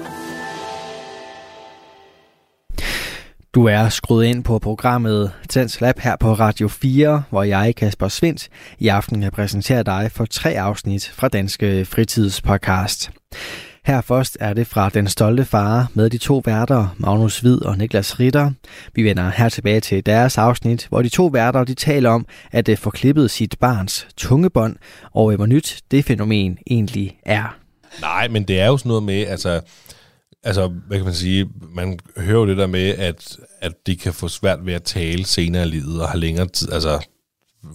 [3.55, 8.09] Du er skruet ind på programmet Tens Lab her på Radio 4, hvor jeg, Kasper
[8.09, 13.11] Svendt, i aften kan præsentere dig for tre afsnit fra Danske Fritidspodcast.
[13.85, 17.79] Her først er det fra Den Stolte Far med de to værter, Magnus Hvid og
[17.79, 18.51] Niklas Ritter.
[18.95, 22.69] Vi vender her tilbage til deres afsnit, hvor de to værter de taler om at
[22.69, 24.77] øh, få klippet sit barns tungebånd,
[25.13, 27.57] og øh, hvor nyt det fænomen egentlig er.
[28.01, 29.61] Nej, men det er jo sådan noget med, altså,
[30.43, 34.13] altså, hvad kan man sige, man hører jo det der med, at, at de kan
[34.13, 37.07] få svært ved at tale senere i livet og har længere tid, altså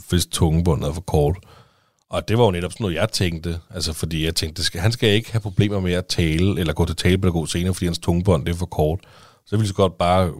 [0.09, 1.37] hvis tungebåndet er for kort.
[2.09, 3.59] Og det var jo netop sådan noget, jeg tænkte.
[3.73, 6.85] Altså, fordi jeg tænkte, skal, han skal ikke have problemer med at tale, eller gå
[6.85, 8.99] til talepædagog senere, fordi hans tungebånd det er for kort.
[9.45, 10.31] Så ville så godt bare,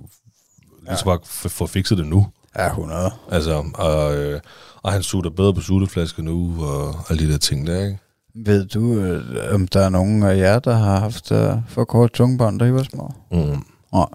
[0.87, 2.27] lige så bare f- få fikset det nu.
[2.57, 3.11] Ja, 100.
[3.31, 4.39] Altså, og, øh,
[4.83, 7.97] og han sutter bedre på sutteflasker nu, og alle de der ting der, ikke?
[8.35, 12.11] Ved du, øh, om der er nogen af jer, der har haft øh, for kort
[12.13, 13.13] tungebånd, da I var små?
[13.31, 13.63] Mm.
[13.93, 14.05] Nej.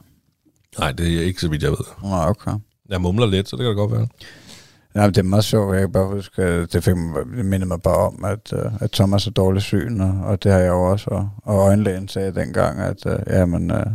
[0.78, 1.84] Nej, det er ikke så vidt, jeg ved.
[2.02, 2.52] Nej, okay.
[2.88, 4.08] Jeg mumler lidt, så det kan det godt være.
[4.94, 5.72] Ja, det er meget sjovt.
[5.74, 6.94] Jeg kan bare huske, det, fik,
[7.37, 10.52] det mindede mig bare om, at, øh, at Thomas er dårlig syn, og, og det
[10.52, 11.11] har jeg jo også.
[11.11, 13.87] Og, og øjenlægen sagde dengang, at øh, jamen, øh,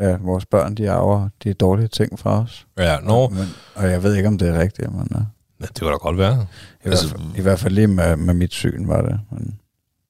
[0.00, 2.66] ja, vores børn, de arver de dårlige ting fra os.
[2.78, 5.22] Ja, nå, Men, og jeg ved ikke, om det er rigtigt, men øh,
[5.60, 6.46] ja, det kan da godt være.
[6.84, 9.20] i, Altså- hvert fald, i hvert fald lige med, med mit syn var det.
[9.30, 9.58] Men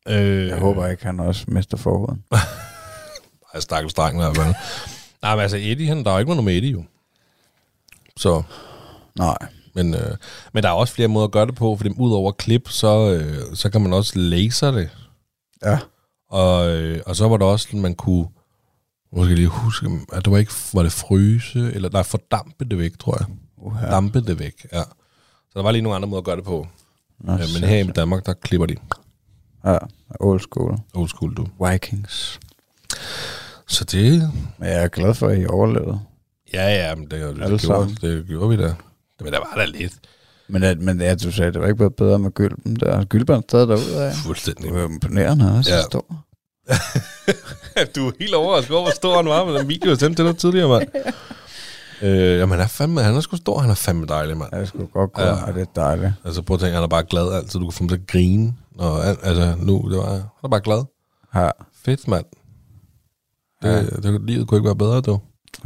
[0.09, 2.23] Øh, jeg håber ikke, han også mister forhuden.
[3.55, 4.55] Jeg stakkels dreng i hvert fald.
[5.23, 6.85] Nej, men altså Eddie, han, der er jo ikke noget med Eddie jo.
[8.17, 8.43] Så,
[9.19, 9.37] Nej.
[9.77, 10.17] Men, øh,
[10.53, 13.57] men der er også flere måder at gøre det på, for udover klip, så, øh,
[13.57, 14.89] så kan man også laser det.
[15.65, 15.79] Ja.
[16.31, 18.27] Og, øh, og så var der også, man kunne,
[19.13, 22.65] nu skal jeg lige huske, at det var ikke, var det fryse, eller nej, fordampe
[22.65, 23.27] det væk, tror jeg.
[23.83, 23.91] Ja.
[23.91, 24.83] Dampe det væk, ja.
[25.51, 26.67] Så der var lige nogle andre måder at gøre det på.
[27.21, 28.77] Nå, Ja, men her i Danmark, der klipper de.
[29.65, 29.79] Ja,
[30.21, 30.79] old school.
[30.95, 31.47] Old school, du.
[31.71, 32.41] Vikings.
[33.67, 36.01] Så det, Men jeg er glad for, at I overlevede.
[36.55, 38.75] ja, ja, men det, det, det, gjorde, det gjorde vi da.
[39.21, 39.93] Men der var der lidt.
[40.49, 43.05] Men, at, men ja, du sagde, det var ikke blevet bedre med gylden der.
[43.05, 44.15] Gylden stadig derude af.
[44.15, 44.65] Fuldstændig.
[44.65, 45.75] Det var imponerende også.
[45.75, 45.83] Ja.
[45.83, 46.05] Stor.
[47.97, 50.29] du er helt overrasket over, hvor stor han var med den video, jeg sendte til
[50.31, 50.89] dig tidligere, mand.
[52.03, 54.51] øh, jamen, han er fandme, han er sgu stor, han er fandme dejlig, mand.
[54.53, 55.45] Ja, det skulle godt gå, Ja.
[55.47, 56.13] og det er dejligt.
[56.25, 58.07] Altså, prøv at tænke, han er bare glad altid, du kan få ham til at
[58.07, 58.55] grine.
[58.79, 60.85] Og, al- altså, nu, det var, han er bare glad.
[61.35, 61.51] Ja,
[61.85, 62.25] Fedt, mand.
[63.63, 63.81] Det, ja.
[64.11, 65.19] det, livet kunne ikke være bedre, du.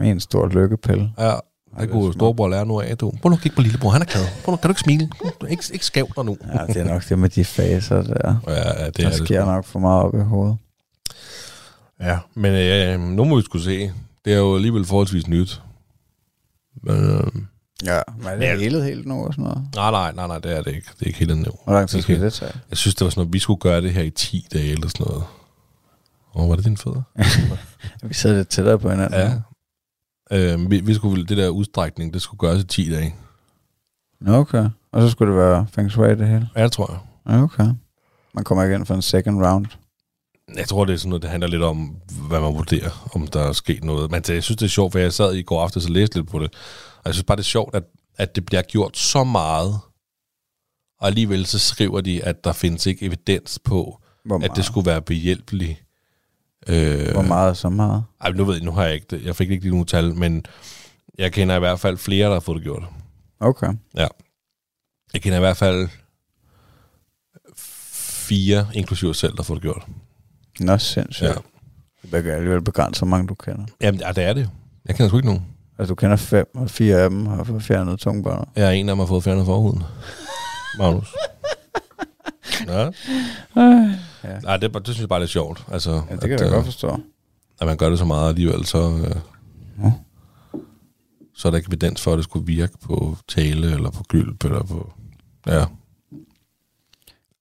[0.03, 1.13] en stor lykkepille.
[1.19, 1.35] Ja,
[1.71, 2.15] det det er kunne smart.
[2.15, 3.13] storebror lære nu af, du.
[3.23, 4.25] Prøv nu at kigge på lillebror, han er glad.
[4.45, 5.11] Prøv nu, kan du ikke smile?
[5.41, 6.37] Du er ikke, ikke skæv dig nu.
[6.55, 8.37] Ja, det er nok det med de faser der.
[8.47, 9.27] Ja, ja, det Det er der det.
[9.27, 10.57] sker nok for meget op i hovedet.
[12.01, 13.93] Ja, men øh, nu må vi skulle se.
[14.25, 15.63] Det er jo alligevel forholdsvis nyt.
[16.83, 17.23] Men, øh,
[17.85, 18.57] Ja, men er det Ja.
[18.59, 19.69] helet helt nu og sådan noget?
[19.75, 20.89] nej, nej, nej, nej, det er det ikke.
[20.99, 21.53] Det er ikke helt endnu.
[21.65, 22.53] Hvor lang tid skal det tage?
[22.71, 24.89] Jeg synes, det var sådan noget, vi skulle gøre det her i 10 dage eller
[24.89, 25.25] sådan noget.
[26.35, 27.03] Åh, var det dine fødder?
[28.09, 29.21] Vi sidder lidt tættere på hinanden.
[29.21, 29.33] Ja.
[30.33, 33.15] Øh, vi, vi skulle, det der udstrækning, det skulle gøres i 10 dage.
[34.27, 34.69] Okay.
[34.93, 36.49] Og så skulle det være feng shui det hele?
[36.57, 37.43] Ja, det tror jeg.
[37.43, 37.67] Okay.
[38.35, 39.67] Man kommer ikke ind for en second round.
[40.57, 41.97] Jeg tror, det er sådan noget, det handler lidt om,
[42.29, 44.11] hvad man vurderer, om der er sket noget.
[44.11, 46.29] Men jeg synes, det er sjovt, for jeg sad i går aftes og læste lidt
[46.29, 46.55] på det.
[46.97, 47.85] Og jeg synes bare, det er sjovt, at,
[48.19, 49.81] at det bliver gjort så meget,
[51.01, 54.01] og alligevel så skriver de, at der findes ikke evidens på,
[54.43, 55.85] at det skulle være behjælpeligt.
[56.69, 58.05] Øh, Hvor meget så meget?
[58.21, 59.25] Ej, nu ved jeg, nu har jeg ikke det.
[59.25, 60.45] Jeg fik ikke lige nogen tal, men
[61.19, 62.83] jeg kender i hvert fald flere, der har fået det gjort.
[63.41, 63.73] Okay.
[65.15, 65.89] Jeg kender i hvert fald
[67.57, 69.87] fire, inklusive selv, der har fået det gjort.
[70.61, 71.29] Nå, sindssygt.
[71.29, 71.33] Ja.
[72.13, 72.17] Ja.
[72.17, 73.65] Det kan alligevel begrænse, hvor mange du kender.
[73.81, 74.51] Jamen, ja, det er det.
[74.87, 75.47] Jeg kender sgu ikke nogen.
[75.79, 78.49] Altså, du kender fem, og fire af dem har fået fjernet tungebåndet.
[78.57, 79.83] Jeg er en af dem, der har fået fjernet forhuden.
[80.79, 81.15] Magnus.
[82.67, 82.91] Ja.
[84.25, 84.39] Ja.
[84.39, 85.65] Nej, det, det synes jeg bare er sjovt.
[85.73, 87.01] Altså, Ja, det kan at, jeg øh, godt forstå.
[87.61, 89.17] At man gør det så meget alligevel, så, øh,
[89.85, 89.93] Ja.
[91.35, 94.45] så er der ikke evidens for, at det skulle virke på tale, eller på gylp,
[94.45, 94.93] eller på...
[95.47, 95.65] Ja.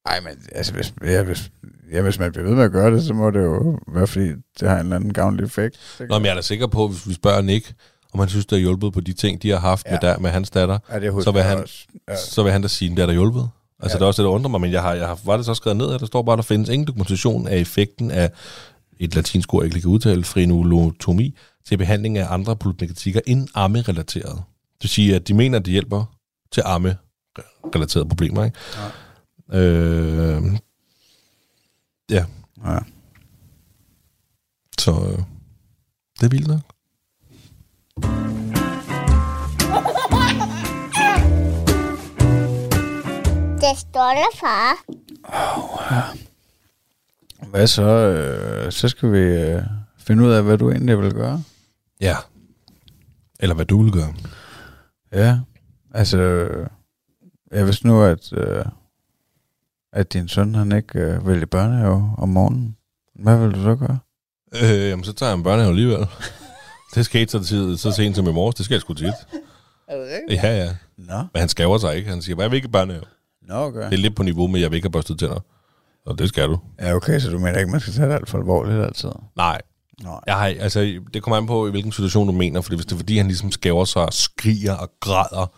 [0.06, 1.52] Nej, men altså, hvis, ja, hvis,
[1.92, 4.28] ja, hvis man bliver ved med at gøre det, så må det jo være, fordi
[4.60, 5.78] det har en eller anden gavnlig effekt.
[6.10, 7.74] Nå, men jeg er da sikker på, hvis vi spørger Nick,
[8.14, 9.92] om han synes, det har hjulpet på de ting, de har haft ja.
[9.92, 11.88] med, der, med hans datter, ja, det så vil han- Også.
[12.10, 12.16] Ja.
[12.16, 13.50] så vil han da sige, at det er der hjulpet.
[13.80, 14.00] Altså, ja.
[14.00, 15.54] Det er også det, der undrer mig, men jeg har, jeg har, var det så
[15.54, 18.32] skrevet ned, at der står bare, at der findes ingen dokumentation af effekten af
[19.00, 24.36] et latinsk ord, jeg ikke kan udtale, frenulotomi, til behandling af andre problematikker end amme-relateret.
[24.74, 26.06] Det vil sige, at de mener, at det hjælper
[26.52, 28.58] til amme-relaterede problemer, ikke?
[29.52, 29.60] Ja.
[29.60, 30.44] Øh,
[32.12, 32.26] ja,
[32.66, 32.80] ja.
[34.80, 35.24] så øh,
[36.20, 36.79] det er vildt nok.
[43.70, 44.84] Det står der, far.
[47.50, 47.84] Hvad så?
[47.84, 49.62] Øh, så skal vi øh,
[49.98, 51.44] finde ud af, hvad du egentlig vil gøre.
[52.02, 52.16] Ja.
[53.40, 54.14] Eller hvad du vil gøre.
[55.14, 55.40] Ja,
[55.94, 56.68] altså, øh,
[57.52, 58.66] jeg vidste nu, at, øh,
[59.94, 62.78] at din søn, han ikke øh, vil i børnehave om morgenen.
[63.16, 64.00] Hvad vil du så gøre?
[64.64, 66.08] Øh, jamen, så tager jeg en børnehave alligevel.
[66.96, 68.56] det skete så, tid, så sent som i morges.
[68.56, 69.06] Det skal jeg sgu tit.
[69.06, 69.14] Det
[69.90, 70.44] rigtigt?
[70.44, 70.76] Ja, ja.
[70.98, 72.10] Nå, Men han skaver sig ikke.
[72.10, 73.04] Han siger, bare, jeg vil ikke børnehave.
[73.50, 73.80] Nå okay.
[73.80, 75.40] Det er lidt på niveau med, at jeg vil ikke have børstet tænder.
[76.06, 76.60] Og det skal du.
[76.80, 79.10] Ja, okay, så du mener ikke, man skal tage det alt for alvorligt altid?
[79.38, 79.62] Nej.
[80.04, 80.20] Nej.
[80.28, 82.62] Jeg har, altså, det kommer an på, i hvilken situation du mener.
[82.62, 85.52] Fordi hvis det er, fordi han ligesom skæver sig og skriger og græder,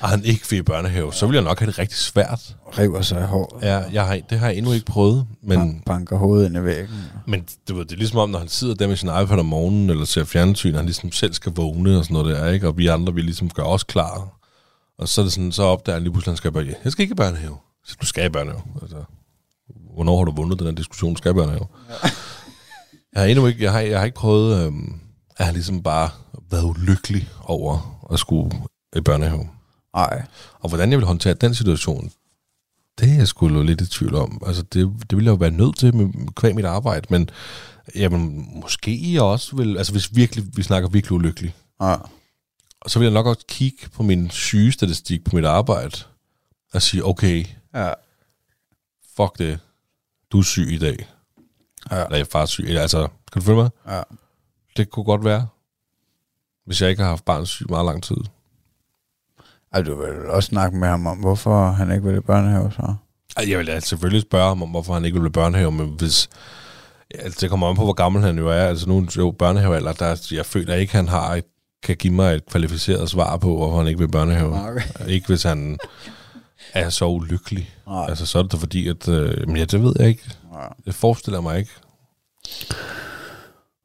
[0.00, 2.56] og han ikke vil i børnehave, så vil jeg nok have det rigtig svært.
[2.78, 3.62] River sig i håret.
[3.62, 5.82] Ja, jeg har, det har jeg endnu ikke prøvet, men.
[5.86, 6.96] Banker hovedet ind i væggen.
[7.26, 9.46] men det, ved, det er ligesom om, når han sidder der med sin iPad om
[9.46, 12.68] morgenen, eller ser fjernsyn, og han ligesom selv skal vågne og sådan noget der, ikke?
[12.68, 14.28] og vi andre, vi ligesom gør os klar.
[14.98, 16.78] Og så er det sådan, så opdager han lige pludselig, at han skal i børnehave.
[16.84, 17.56] Jeg skal ikke i børnehave.
[17.84, 18.62] Så du skal i børnehave.
[18.82, 19.04] Altså,
[19.94, 21.66] hvornår har du vundet den her diskussion, du skal i børnehave?
[23.12, 25.00] Jeg har endnu ikke, jeg har, jeg har ikke prøvet, øhm,
[25.38, 26.10] jeg har ligesom bare
[26.50, 28.50] været ulykkelig over at skulle
[28.96, 29.48] i børnehave.
[29.94, 30.22] Nej.
[30.60, 32.10] Og hvordan jeg vil håndtere den situation,
[33.00, 34.42] det er jeg sgu lidt i tvivl om.
[34.46, 37.30] Altså, det, det vil jeg jo være nødt til med kvæg mit arbejde, men
[37.94, 41.96] jamen, måske jeg også vil, altså hvis virkelig, vi snakker virkelig ulykkelig, Ja.
[42.84, 45.96] Og så vil jeg nok også kigge på min sygestatistik på mit arbejde,
[46.74, 47.44] og sige, okay,
[47.74, 47.92] Ja.
[49.16, 49.58] fuck det,
[50.32, 51.08] du er syg i dag.
[51.90, 52.04] Ja.
[52.04, 53.70] Eller jeg er far syg, altså, kan du følge mig?
[53.88, 54.02] Ja.
[54.76, 55.46] Det kunne godt være,
[56.66, 58.16] hvis jeg ikke har haft barn syg meget lang tid.
[59.72, 62.94] Ej, du vil også snakke med ham om, hvorfor han ikke vil i børnehave så.
[63.36, 65.88] Ej, Jeg vil da selvfølgelig spørge ham om, hvorfor han ikke vil i børnehave, men
[65.88, 66.28] hvis...
[67.14, 68.64] Altså, det kommer an på, hvor gammel han jo er.
[68.66, 71.44] Altså nu er jo børnehavealder, der jeg føler ikke, han har et,
[71.84, 74.68] kan give mig et kvalificeret svar på, hvorfor han ikke vil børnehave.
[74.68, 74.82] Okay.
[75.14, 75.78] Ikke hvis han
[76.74, 77.70] er så ulykkelig.
[77.86, 78.06] Nej.
[78.08, 79.08] Altså så er det da fordi, at...
[79.08, 80.30] Øh, men ja, det ved jeg ikke.
[80.54, 80.66] Ja.
[80.86, 81.70] Det forestiller mig ikke.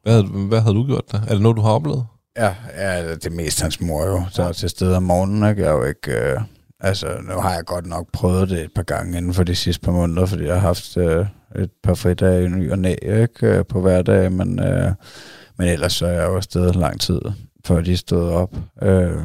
[0.03, 1.21] Hvad havde, hvad havde du gjort der?
[1.21, 2.05] Er det noget, du har oplevet?
[2.37, 5.61] Ja, ja, det er mest hans mor jo, der er til stede om morgenen, ikke?
[5.61, 6.11] Jeg er jo ikke...
[6.11, 6.41] Øh,
[6.79, 9.81] altså, nu har jeg godt nok prøvet det et par gange inden for de sidste
[9.85, 13.47] par måneder, fordi jeg har haft øh, et par fridage i ny og næ, ikke?
[13.47, 14.91] Øh, på hverdag, men, øh,
[15.57, 17.21] men ellers så er jeg jo afsted lang tid,
[17.65, 18.55] før de stod op.
[18.81, 19.23] Øh,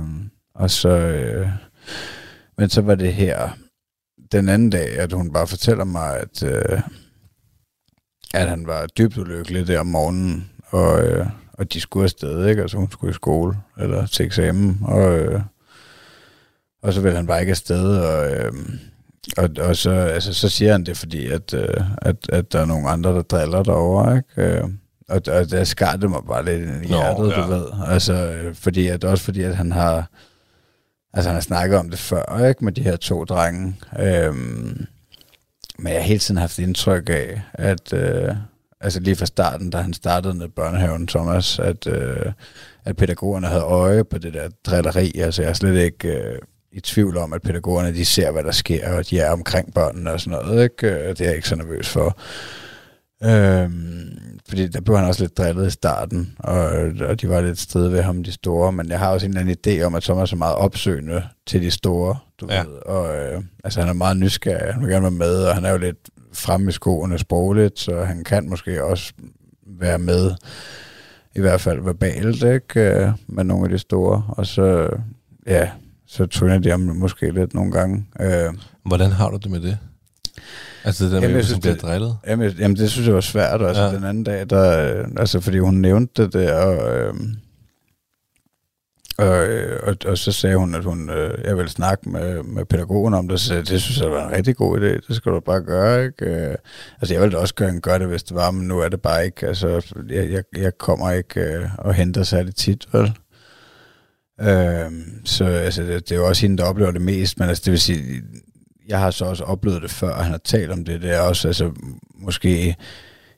[0.54, 0.88] og så...
[0.88, 1.48] Øh,
[2.58, 3.50] men så var det her
[4.32, 6.80] den anden dag, at hun bare fortæller mig, at, øh,
[8.34, 12.62] at han var dybt ulykkelig der om morgenen, og, øh, og de skulle afsted, ikke?
[12.62, 15.40] Altså hun skulle i skole, eller til eksamen, og, øh,
[16.82, 18.52] og så ville han bare ikke afsted, og, øh,
[19.36, 22.66] og, og så, altså, så siger han det, fordi at, øh, at, at der er
[22.66, 24.58] nogle andre, der driller derovre, ikke?
[24.58, 24.68] Øh,
[25.08, 27.42] og, og der skar det mig bare lidt i Nå, hjertet, ja.
[27.42, 27.66] du ved.
[27.86, 30.10] Altså, øh, fordi at, også fordi, at han har,
[31.14, 32.64] altså han har snakket om det før, ikke?
[32.64, 33.76] Med de her to drenge.
[33.98, 34.86] Øhm,
[35.78, 38.34] men jeg har hele tiden haft indtryk af, at, øh,
[38.80, 42.32] altså lige fra starten, da han startede med børnehaven, Thomas, at, øh,
[42.84, 45.12] at pædagogerne havde øje på det der drilleri.
[45.18, 46.38] Altså jeg er slet ikke øh,
[46.72, 50.12] i tvivl om, at pædagogerne de ser, hvad der sker, og de er omkring børnene
[50.12, 50.62] og sådan noget.
[50.64, 50.86] Ikke?
[50.86, 52.18] Øh, Det er jeg ikke så nervøs for.
[53.24, 53.93] Øhm,
[54.54, 56.64] fordi der blev han også lidt drillet i starten, og,
[57.08, 59.40] og de var lidt stride ved ham, de store, men jeg har også en eller
[59.40, 62.62] anden idé om, at Thomas er meget opsøgende til de store, du Ja.
[62.62, 65.64] ved, og øh, altså han er meget nysgerrig, han vil gerne være med, og han
[65.64, 65.96] er jo lidt
[66.32, 69.12] fremme i skoene sprogligt, så han kan måske også
[69.66, 70.30] være med,
[71.36, 74.88] i hvert fald verbalt, ikke, øh, med nogle af de store, og så,
[75.46, 75.70] ja,
[76.06, 78.06] så tryner de ham måske lidt nogle gange.
[78.20, 79.78] Øh, Hvordan har du det med det?
[80.84, 82.16] Altså det der med, Jamen, synes, han bliver det- drillet?
[82.26, 83.92] Jamen, jamen, det synes jeg var svært også Ja.
[83.94, 87.14] den anden dag, der, øh, altså fordi hun nævnte det der, og, øh,
[89.18, 89.46] og,
[89.82, 93.28] og, og så sagde hun, at hun, øh, jeg ville snakke med, med pædagogen om
[93.28, 96.04] det, så det synes jeg var en rigtig god idé, det skal du bare gøre,
[96.04, 96.24] ikke?
[96.26, 96.54] Øh,
[97.00, 99.24] altså jeg ville også gerne gøre det, hvis det var, men nu er det bare
[99.24, 103.12] ikke, altså jeg, jeg, jeg kommer ikke øh, og henter særlig tit, vel?
[104.40, 104.92] Øh,
[105.24, 107.70] så altså, det, det er jo også hende, der oplever det mest, men altså det
[107.70, 108.22] vil sige,
[108.88, 111.48] jeg har så også oplevet det før, og han har talt om det der også,
[111.48, 111.72] altså
[112.14, 112.76] måske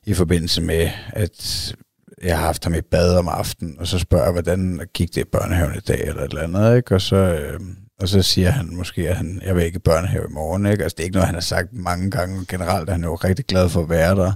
[0.05, 1.75] i forbindelse med, at
[2.23, 5.21] jeg har haft ham i bad om aftenen, og så spørger jeg, hvordan gik det
[5.21, 6.95] i børnehaven i dag, eller et eller andet, ikke?
[6.95, 7.59] Og så, øh,
[7.99, 10.83] og så siger han måske, at han, jeg vil ikke i børnehave i morgen, ikke?
[10.83, 13.45] Altså det er ikke noget, han har sagt mange gange, generelt er han jo rigtig
[13.45, 14.31] glad for at være der.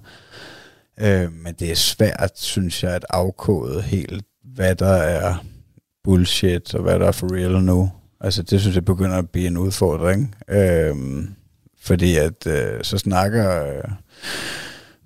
[0.99, 5.35] Øh, men det er svært, synes jeg, at afkode helt, hvad der er
[6.03, 7.91] bullshit, og hvad der er for real nu.
[8.23, 10.35] Altså det synes jeg begynder at blive en udfordring.
[10.47, 10.95] Øh,
[11.81, 13.83] fordi at øh, så snakker øh,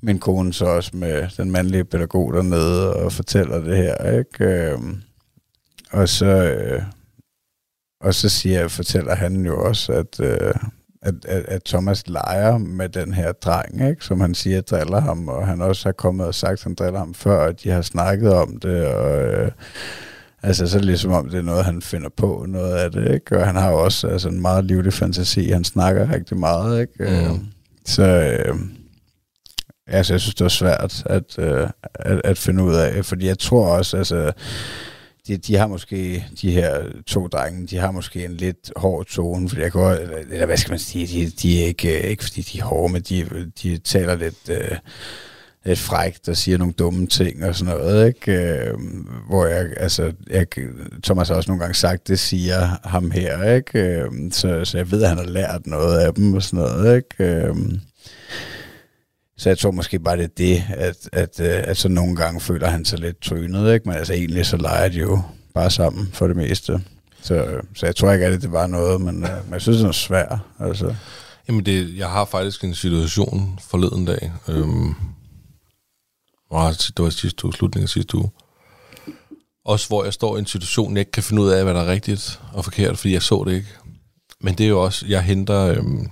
[0.02, 4.46] min kone så også med den mandlige pædagog dernede og fortæller det her, ikke?
[4.46, 4.80] Øh,
[5.92, 6.82] og så øh,
[8.06, 10.54] og så siger, fortæller han jo også, at, øh,
[11.02, 14.06] at, at, at Thomas leger med den her dreng, ikke?
[14.06, 17.00] som han siger driller ham, og han også har kommet og sagt, at han driller
[17.00, 19.52] ham før, og de har snakket om det, og øh,
[20.46, 23.14] altså så er det ligesom om, det er noget, han finder på, noget af det,
[23.14, 23.38] ikke?
[23.38, 27.26] og han har jo også altså, en meget livlig fantasi, han snakker rigtig meget, ikke?
[27.26, 27.32] Mm.
[27.32, 27.46] Mm.
[27.86, 28.56] Så øh,
[29.88, 33.40] altså, jeg synes, det var svært at, øh, at, at finde ud af, fordi jeg
[33.40, 34.32] tror også, altså,
[35.28, 39.50] de, de har måske, de her to drenge, de har måske en lidt hård tone,
[39.50, 42.24] fordi jeg går, eller, eller hvad skal man sige, de, de er ikke, øh, ikke
[42.24, 44.78] fordi de er hårde, men de, de taler lidt, øh,
[45.66, 48.32] lidt frækt og siger nogle dumme ting og sådan noget, ikke?
[48.32, 48.74] Øh,
[49.30, 50.48] hvor jeg, altså, jeg,
[51.04, 53.80] Thomas har også nogle gange sagt, det siger ham her, ikke?
[53.80, 56.96] Øh, så, så jeg ved, at han har lært noget af dem og sådan noget,
[56.96, 57.34] ikke?
[57.34, 57.56] Øh,
[59.38, 62.42] så jeg tror måske bare, det er det, at, at, at, at så nogle gange
[62.42, 63.90] føler han sig lidt trynet, ikke?
[63.90, 65.22] Men altså egentlig så leger de jo
[65.54, 66.80] bare sammen for det meste.
[67.22, 69.88] Så, så jeg tror ikke, at det var noget, men, øh, men jeg synes, det
[69.88, 70.40] er svært.
[70.60, 70.96] Altså.
[71.48, 74.32] Jamen, det, jeg har faktisk en situation forleden dag.
[74.48, 74.96] Øhm,
[76.98, 78.32] det var sidste uge, slutningen af sidste uge.
[79.66, 81.82] Også hvor jeg står i en situation, jeg ikke kan finde ud af, hvad der
[81.82, 83.68] er rigtigt og forkert, fordi jeg så det ikke.
[84.42, 86.10] Men det er jo også, jeg henter, øhm,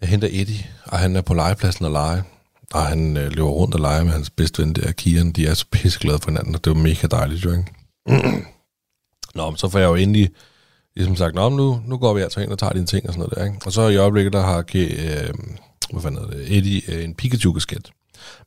[0.00, 2.22] jeg henter Eddie, og han er på legepladsen og lege.
[2.74, 5.32] Og han øh, løber rundt og leger med hans bedste ven der, Kian.
[5.32, 7.64] De er så pisseglade for hinanden, og det var mega dejligt, jo ikke?
[9.34, 10.30] Nå, men så får jeg jo endelig
[10.96, 13.28] ligesom sagt, Nå, nu, nu går vi altså ind og tager dine ting og sådan
[13.28, 13.66] noget der, ikke?
[13.66, 15.34] Og så i øjeblikket, der har øh,
[15.92, 17.90] hvad fanden det, Eddie øh, en Pikachu-kasket.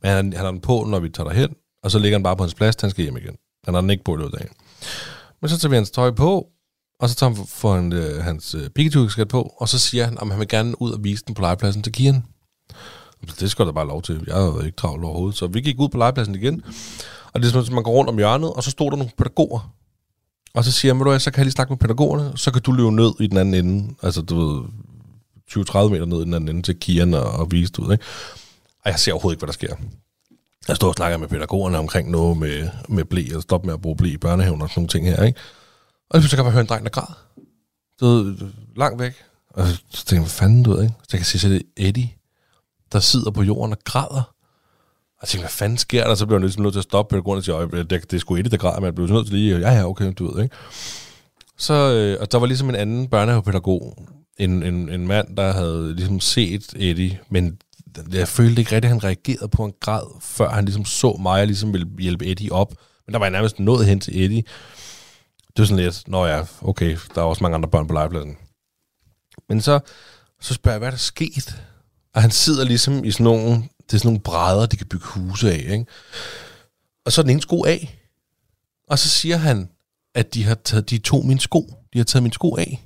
[0.01, 2.37] Men han, han har den på, når vi tager derhen, og så ligger han bare
[2.37, 3.35] på hans plads, han skal hjem igen.
[3.65, 4.53] Han har den ikke på i løbet af dagen.
[5.41, 6.47] Men så tager vi hans tøj på,
[6.99, 10.17] og så tager han, for en, øh, hans øh, Pikachu-kasket på, og så siger han,
[10.21, 12.23] at han vil gerne ud og vise den på legepladsen til Kian.
[13.39, 14.23] Det skal der bare lov til.
[14.27, 15.37] Jeg havde ikke travlt overhovedet.
[15.37, 16.63] Så vi gik ud på legepladsen igen,
[17.33, 19.11] og det er sådan, at man går rundt om hjørnet, og så stod der nogle
[19.17, 19.75] pædagoger.
[20.53, 22.71] Og så siger han, du så kan jeg lige snakke med pædagogerne, så kan du
[22.71, 24.63] løbe ned i den anden ende, altså du ved,
[25.51, 28.03] 20-30 meter ned i den anden ende til Kian og, og vise det ud, ikke?
[28.85, 29.75] Og jeg ser overhovedet ikke, hvad der sker.
[30.67, 33.81] Jeg står og snakker med pædagogerne omkring noget med, med blæ, og stop med at
[33.81, 35.39] bruge blæ i børnehaven og sådan nogle ting her, ikke?
[36.09, 37.13] Og så kan man høre en dreng, der græd.
[37.99, 38.35] Så
[38.75, 39.13] langt væk.
[39.49, 40.95] Og så tænker jeg, hvad fanden du ved, ikke?
[41.01, 42.09] Så jeg kan se, så det er Eddie,
[42.91, 44.31] der sidder på jorden og græder.
[45.17, 46.15] Og jeg tænker, hvad fanden sker der?
[46.15, 48.35] Så bliver jeg ligesom nødt til at stoppe pædagogerne og sige, det, det er sgu
[48.35, 50.55] Eddie, der græder, men jeg bliver nødt til lige, ja ja, okay, du ved, ikke?
[51.57, 53.97] Så, øh, og der var ligesom en anden børnehavepædagog,
[54.37, 57.57] en, en, en mand, der havde ligesom set Eddie, men
[58.11, 61.41] jeg følte ikke rigtigt, at han reagerede på en grad, før han ligesom så mig
[61.41, 62.73] og ligesom ville hjælpe Eddie op.
[63.05, 64.43] Men der var jeg nærmest nået hen til Eddie.
[65.47, 68.37] Det var sådan lidt, nå ja, okay, der er også mange andre børn på legepladsen.
[69.49, 69.79] Men så,
[70.41, 71.63] så spørger jeg, hvad er der sket?
[72.13, 75.05] Og han sidder ligesom i sådan nogle, det er sådan nogle brædder, de kan bygge
[75.05, 75.85] huse af, ikke?
[77.05, 77.99] Og så er den ene sko af.
[78.87, 79.69] Og så siger han,
[80.15, 81.73] at de har taget, de to min sko.
[81.93, 82.85] De har taget min sko af.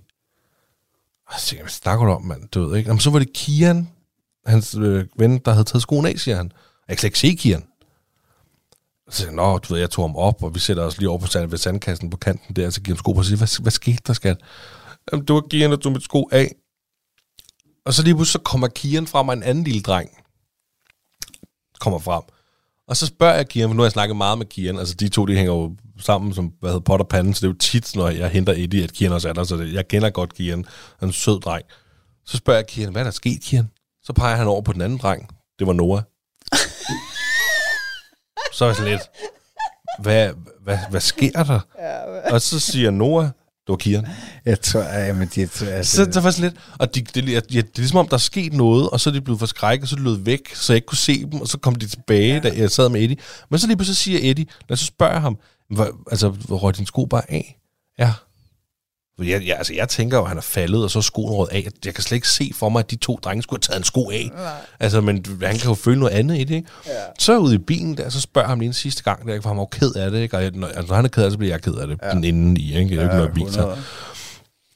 [1.27, 2.47] Og så tænker jeg, hvad snakker du om, mand?
[2.47, 2.87] Du ved, ikke?
[2.87, 3.89] Jamen, så var det Kian,
[4.45, 6.52] hans øh, ven, der havde taget skoen af, siger han.
[6.88, 7.63] Jeg kan slet ikke se Kian.
[9.10, 11.10] Så siger jeg, nå, du ved, jeg tog ham op, og vi sætter os lige
[11.10, 13.25] over på sand, ved sandkassen på kanten der, og så giver ham sko på og
[13.25, 14.38] siger, hvad, hvad skete der, skat?
[15.12, 16.56] Jamen, du var Kian, der tog mit sko af.
[17.86, 20.10] Og så lige pludselig så kommer Kian frem, og en anden lille dreng
[21.80, 22.23] kommer frem.
[22.88, 25.10] Og så spørger jeg Kian, for nu har jeg snakket meget med Kian, altså de
[25.10, 27.58] to, de hænger jo sammen som, hvad hedder, pot og panden, så det er jo
[27.58, 30.34] tit, når jeg henter Eddie, at Kian også er der, så det, jeg kender godt
[30.34, 30.65] Kian, han
[31.02, 31.65] er en sød dreng.
[32.25, 33.69] Så spørger jeg Kian, hvad er der sket, Kian?
[34.09, 35.29] Så peger han over på den anden dreng.
[35.59, 36.01] Det var Noah.
[38.53, 39.01] så er jeg sådan lidt,
[39.99, 40.29] hvad,
[40.63, 41.59] hvad, hvad sker der?
[42.31, 43.33] Og så siger Noah, det
[43.67, 44.07] var Kian.
[44.45, 47.39] Jeg tror, at men de, altså, Så det var sådan lidt, og de, det, ja,
[47.39, 49.87] det er ligesom om, der er sket noget, og så er de blevet forskrækket, og
[49.87, 51.87] så er de løbet væk, så jeg ikke kunne se dem, og så kom de
[51.87, 52.39] tilbage, ja.
[52.39, 53.17] da jeg sad med Eddie.
[53.49, 55.37] Men så lige pludselig siger Eddie, lad os så spørge ham,
[55.69, 57.59] hvad, altså, røg din sko bare af?
[57.99, 58.13] Ja.
[59.27, 61.49] Jeg, jeg, altså, jeg tænker jo, at han er faldet, og så er skoen røget
[61.51, 61.67] af.
[61.86, 63.84] Jeg kan slet ikke se for mig, at de to drenge skulle have taget en
[63.84, 64.32] sko af.
[64.36, 64.51] Nej.
[64.79, 66.69] Altså, men han kan jo føle noget andet i det, ikke?
[66.86, 66.91] Ja.
[67.19, 69.58] Så ude i bilen der, så spørger ham lige en sidste gang, der, for han
[69.58, 70.38] var jo ked af det, ikke?
[70.38, 71.88] Og jeg, når, altså, når han er ked af det, så bliver jeg ked af
[71.88, 72.12] det, ja.
[72.12, 72.89] den inden i, ikke?
[72.89, 73.77] Det er ja, ikke noget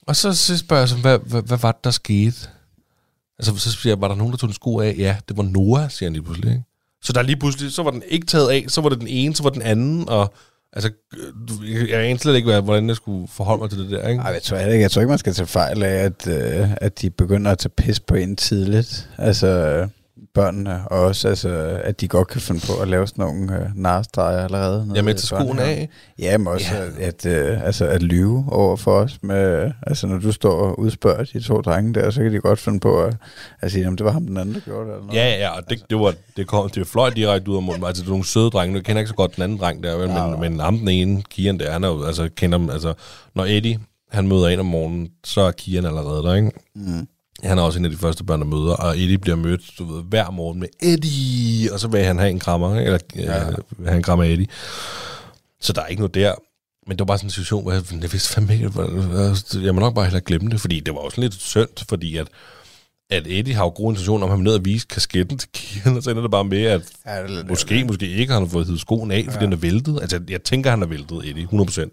[0.07, 2.37] Og så, så spørger jeg så, hvad, hvad, hvad var det, der skete?
[3.39, 4.95] Altså, så siger jeg, var der nogen, der tog en sko af?
[4.97, 6.63] Ja, det var Noah, siger han lige pludselig, ikke?
[7.03, 9.35] Så der lige pludselig, så var den ikke taget af, så var det den ene,
[9.35, 10.33] så var den anden, og
[10.75, 10.91] Altså,
[11.67, 14.21] jeg, jeg aner slet ikke, hvordan jeg skulle forholde mig til det der, ikke?
[14.21, 17.01] Ej, jeg tror ikke, jeg tror ikke man skal tage fejl af, at, øh, at
[17.01, 19.09] de begynder at tage pis på en tidligt.
[19.17, 19.47] Altså,
[20.33, 23.65] børnene, og også altså, at de godt kan finde på at lave sådan nogle øh,
[23.75, 24.91] narstreger allerede.
[24.95, 25.89] Ja, med til skoen af.
[26.19, 27.07] Ja, men også ja.
[27.07, 29.17] At, øh, altså, at lyve over for os.
[29.21, 32.59] Med, altså, når du står og udspørger de to drenge der, så kan de godt
[32.59, 33.15] finde på at,
[33.61, 34.95] at sige, at det var ham den anden, der gjorde det.
[34.95, 35.17] Eller noget.
[35.17, 37.83] Ja, ja, og det, det, var, det, kom, det fløj direkte ud af munden.
[37.83, 38.75] Altså, det er nogle søde drenge.
[38.75, 40.09] Jeg kender ikke så godt den anden dreng der, vel?
[40.09, 42.93] Ja, men, men ham den ene, Kian der, han er jo, altså, kender dem, altså,
[43.35, 43.79] når Eddie,
[44.11, 46.51] han møder en om morgenen, så er Kian allerede der, ikke?
[46.75, 47.07] Mm.
[47.43, 49.93] Han er også en af de første børn, der møder, og Eddie bliver mødt du
[49.93, 53.49] ved, hver morgen med Eddie, og så vil han have en krammer, eller ja.
[53.49, 54.47] øh, have en krammer af Eddie.
[55.61, 56.33] Så der er ikke noget der.
[56.87, 58.71] Men det var bare sådan en situation, hvor jeg, jeg vidste fandme ikke,
[59.65, 62.27] jeg må nok bare hellere glemme det, fordi det var også lidt synd, fordi at
[63.13, 65.97] at Eddie har jo gode intentioner om, at han ned og vise kasketten til Kian,
[65.97, 68.49] og så ender det bare med, at ja, det, måske, det, måske ikke han har
[68.49, 69.45] fået hivet skoen af, fordi ja.
[69.45, 69.99] den er væltet.
[70.01, 71.79] Altså, jeg tænker, han er væltet, Eddie, 100%.
[71.81, 71.87] Ja.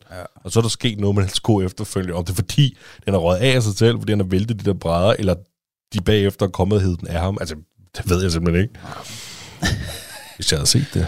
[0.44, 3.14] Og så er der sket noget med hans sko efterfølgende, om det er fordi, den
[3.14, 5.34] er røget af sig selv, fordi han har væltet de der brædder, eller
[5.94, 7.38] de bagefter er kommet og den af ham.
[7.40, 7.54] Altså,
[7.96, 8.74] det ved jeg simpelthen ikke.
[10.36, 11.06] Hvis jeg havde set det.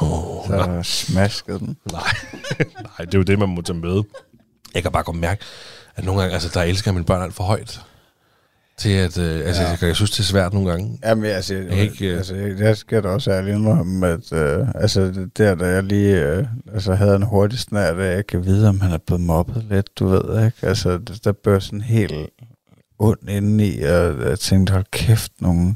[0.00, 1.76] Oh, Så smaskede den.
[1.92, 2.02] Nej.
[2.98, 4.02] Nej, det er jo det, man må tage med.
[4.74, 5.44] Jeg kan bare godt mærke,
[5.96, 7.80] at nogle gange, altså der elsker mine børn alt for højt.
[8.78, 9.68] Til at, øh, altså, Ja.
[9.68, 10.98] jeg, jeg synes, det er svært nogle gange.
[11.04, 14.66] Jamen, altså, jeg, ikke, øh, altså, jeg, jeg skal da også ærligt indrømme, at øh,
[14.74, 18.68] altså, der, da jeg lige øh, altså, havde en hurtig snart, at jeg kan vide,
[18.68, 20.66] om han er blevet mobbet lidt, du ved, ikke?
[20.66, 22.12] Altså, der- der bør sådan helt
[22.98, 25.74] ondt indeni, og jeg tænkte, hold kæft, nogle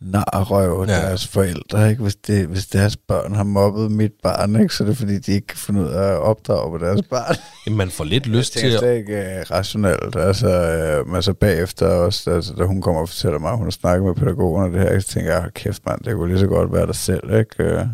[0.00, 0.94] narrøv Ja.
[0.94, 2.02] deres forældre, ikke?
[2.02, 4.74] Hvis, det, hvis deres børn har mobbet mit barn, ikke?
[4.74, 7.36] Så er det fordi, de ikke kan finde ud af at opdrage på deres barn.
[7.66, 8.78] Jamen, man får lidt lyst til at...
[8.78, 10.16] slet ikke uh, rationelt.
[10.16, 13.66] Altså, uh, men så bagefter også, altså, da hun kommer og fortæller mig, at hun
[13.66, 16.28] har snakket med pædagogen og det her, så tænker jeg, "Hold kæft mand, det kunne
[16.28, 17.76] lige så godt være dig selv, ikke?
[17.80, 17.86] Uh,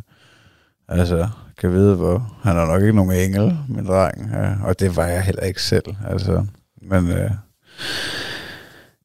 [0.89, 1.29] altså,
[1.59, 2.37] kan vide, hvor...
[2.43, 5.63] Han er nok ikke nogen engel, min dreng, uh, og det var jeg heller ikke
[5.63, 6.47] selv, altså.
[6.83, 7.09] Men...
[7.09, 7.31] Uh,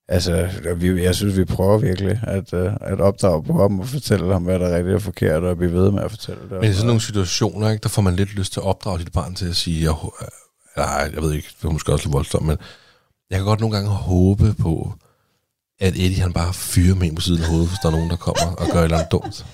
[0.09, 4.33] Altså, vi, jeg synes, vi prøver virkelig at, uh, at opdrage på ham og fortælle
[4.33, 6.51] ham, hvad der er rigtigt og forkert, og blive ved med at fortælle det.
[6.61, 9.11] Men i sådan nogle situationer, ikke, der får man lidt lyst til at opdrage sit
[9.11, 9.93] barn til at sige, jeg,
[10.77, 12.57] nej, jeg ved ikke, det er måske også lidt voldsomt, men
[13.29, 14.93] jeg kan godt nogle gange håbe på,
[15.79, 18.09] at Eddie han bare fyrer med en på siden af hovedet, hvis der er nogen,
[18.09, 19.45] der kommer og gør et eller andet dumt.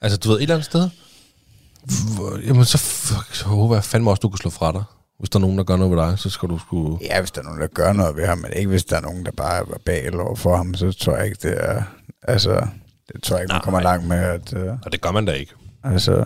[0.00, 0.88] Altså, du ved, et eller andet sted,
[2.16, 4.82] hvor- jamen så, fuck, så håber jeg fandme også, du kan slå fra dig.
[5.18, 6.98] Hvis der er nogen, der gør noget ved dig, så skal du sgu...
[7.02, 9.00] Ja, hvis der er nogen, der gør noget ved ham, men ikke hvis der er
[9.00, 11.82] nogen, der bare er verbal over for ham, så tror jeg ikke, det er...
[12.22, 12.66] Altså,
[13.12, 14.52] det tror jeg ikke, man kommer langt med, at...
[14.52, 15.52] Uh, Og det gør man da ikke.
[15.84, 16.24] altså,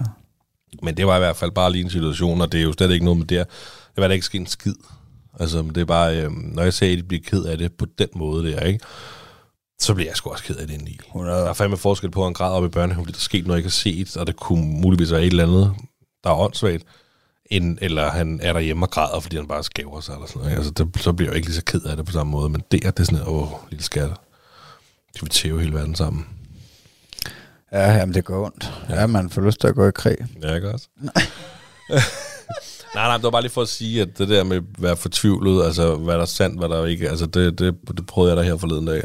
[0.82, 2.90] Men det var i hvert fald bare lige en situation, og det er jo slet
[2.90, 3.44] ikke noget med det her.
[3.44, 4.74] Det var da ikke sket en skid.
[5.40, 7.72] Altså, men det er bare, øhm, når jeg ser, at de bliver ked af det
[7.72, 8.80] på den måde der, ikke?
[9.80, 10.98] Så bliver jeg sgu også ked af det indeni.
[11.06, 11.38] 100.
[11.38, 13.46] Der er fandme forskel på, at han græder op i børnehaven, fordi der er sket
[13.46, 15.74] noget, jeg ikke har set, og det kunne muligvis være et eller andet,
[16.24, 16.82] der er åndssvagt,
[17.50, 20.56] end, eller han er derhjemme og græder, fordi han bare skæver sig, eller sådan noget.
[20.56, 22.62] Altså, det, så bliver jeg ikke lige så ked af det på samme måde, men
[22.70, 24.10] det er, det er sådan, åh, lille skat.
[25.14, 26.26] Skal vi tæve hele verden sammen?
[27.72, 28.72] ja, jamen, det går ondt.
[28.90, 30.16] Ja, man får lyst til at gå i krig.
[30.42, 30.88] Ja, ikke også?
[32.94, 34.96] nej, nej, det var bare lige for at sige, at det der med at være
[34.96, 38.36] fortvivlet, altså hvad der er sandt, hvad der ikke, altså det, det, det prøvede jeg
[38.36, 39.02] der her forleden dag.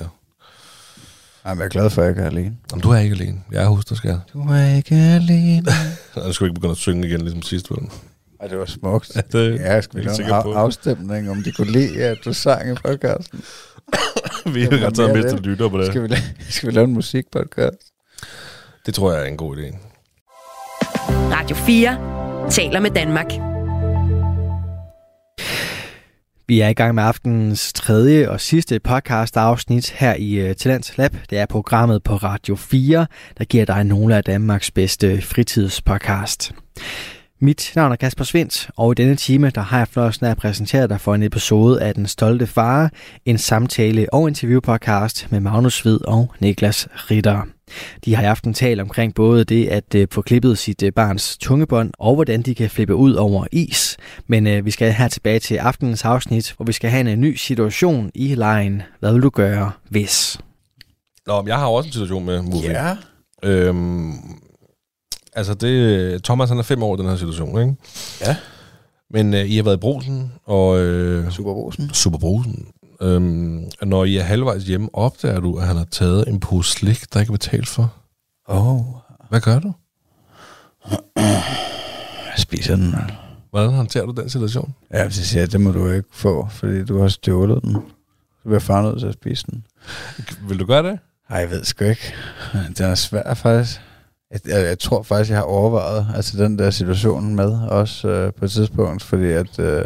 [1.45, 2.57] Jamen, jeg er glad for, at jeg ikke er alene.
[2.71, 3.41] Jamen, du er ikke alene.
[3.51, 5.71] Jeg er hos dig, skal Du er ikke alene.
[6.25, 7.71] Jeg skal ikke begynde at synge igen, ligesom sidst.
[7.71, 7.89] Vel?
[8.41, 9.15] Og det var smukt.
[9.15, 10.53] Ja, det Ja, jeg er en sikker af, på.
[10.53, 13.41] afstemning, om de kunne lide, at du sang i podcasten.
[14.53, 15.45] Vi har godt taget det.
[15.45, 15.85] lytter på det.
[15.87, 17.77] Skal vi, la- skal vi lave en musikpodcast?
[18.85, 19.77] Det tror jeg er en god idé.
[21.09, 23.31] Radio 4 taler med Danmark.
[26.47, 30.97] Vi er i gang med aftenens tredje og sidste podcast afsnit her i uh, Talents
[30.97, 31.15] Lab.
[31.29, 36.51] Det er programmet på Radio 4, der giver dig nogle af Danmarks bedste fritidspodcast.
[37.43, 40.37] Mit navn er Kasper Svendt, og i denne time der har jeg fornøjelsen af at
[40.37, 42.91] præsentere dig for en episode af Den Stolte Far,
[43.25, 47.41] en samtale- og interviewpodcast med Magnus Hvid og Niklas Ritter.
[48.05, 51.37] De har i aften talt omkring både det at øh, få klippet sit øh, barns
[51.37, 53.97] tungebånd, og hvordan de kan flippe ud over is.
[54.27, 57.35] Men øh, vi skal her tilbage til aftenens afsnit, hvor vi skal have en ny
[57.35, 58.81] situation i lejen.
[58.99, 60.39] Hvad vil du gøre, hvis?
[61.27, 62.71] Nå, men jeg har også en situation med movie.
[62.71, 62.95] Ja.
[63.43, 64.13] Øhm,
[65.33, 67.75] altså, det, Thomas han er fem år i den her situation, ikke?
[68.21, 68.35] Ja.
[69.09, 70.79] Men øh, I har været i brosen, og...
[70.79, 71.89] Øh, Superbrusen.
[71.93, 72.67] Superbrosen.
[73.01, 77.13] Øhm, når I er halvvejs hjemme, opdager du, at han har taget en pose slik,
[77.13, 77.93] der ikke er betalt for.
[78.49, 78.85] Åh, oh,
[79.29, 79.73] Hvad gør du?
[81.15, 82.95] jeg spiser den.
[83.49, 84.75] Hvordan håndterer du den situation?
[84.93, 87.73] Ja, så siger jeg, det må du ikke få, fordi du har stjålet den.
[87.73, 89.65] Så bliver far nødt til at spise den.
[90.47, 90.99] Vil du gøre det?
[91.29, 92.13] Ej, jeg ved sgu ikke.
[92.77, 93.81] Den er svær faktisk.
[94.31, 98.33] Jeg, jeg, jeg tror faktisk, jeg har overvejet altså den der situation med også øh,
[98.33, 99.85] på et tidspunkt, fordi at, øh,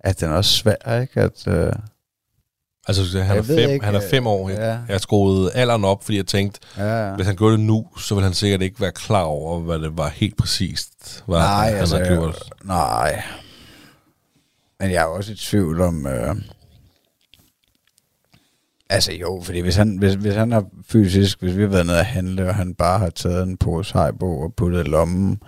[0.00, 1.20] at den er også svær, ikke?
[1.20, 1.72] At, øh,
[2.88, 4.48] Altså, han, er Jeg ved fem, ikke, han er øh, fem år.
[4.50, 4.64] ja.
[4.64, 8.14] Jeg har skruet alderen op, fordi jeg tænkte, ja, hvis han gjorde det nu, så
[8.14, 11.78] ville han sikkert ikke være klar over, hvad det var helt præcist, hvad Nej, han
[11.78, 12.52] altså, har gjort.
[12.64, 13.22] nej.
[14.80, 16.06] Men jeg er også i tvivl om...
[16.06, 16.36] Øh,
[18.94, 21.98] altså jo, fordi hvis han, hvis, hvis han har fysisk, hvis vi har været nede
[21.98, 25.38] at handle, og han bare har taget en pose hejbo og puttet i lommen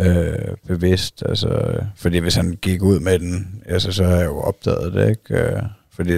[0.00, 0.34] øh,
[0.66, 4.92] bevidst, altså, fordi hvis han gik ud med den, altså, så har jeg jo opdaget
[4.92, 5.42] det, ikke?
[5.44, 5.62] Øh,
[5.92, 6.12] fordi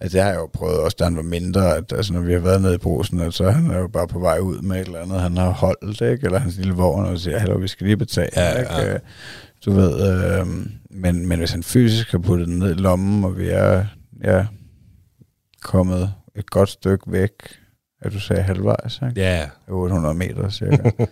[0.00, 2.32] at det har jeg jo prøvet også, da han var mindre, at altså, når vi
[2.32, 4.80] har været nede i brusen, at så han er jo bare på vej ud med
[4.80, 6.24] et eller andet, han har holdt, ikke?
[6.26, 8.72] Eller hans lille vogn, og siger, hallo, vi skal lige betale, Ja, ikke?
[8.72, 8.92] ja.
[8.94, 9.00] Øh,
[9.64, 10.46] Du ved, øh,
[10.90, 13.84] men, men hvis han fysisk har puttet den ned i lommen, og vi er
[14.24, 14.46] ja,
[15.62, 17.32] kommet et godt stykke væk,
[18.00, 19.20] at du sagde halvvejs, ikke?
[19.20, 20.90] Ja, 800 meter cirka.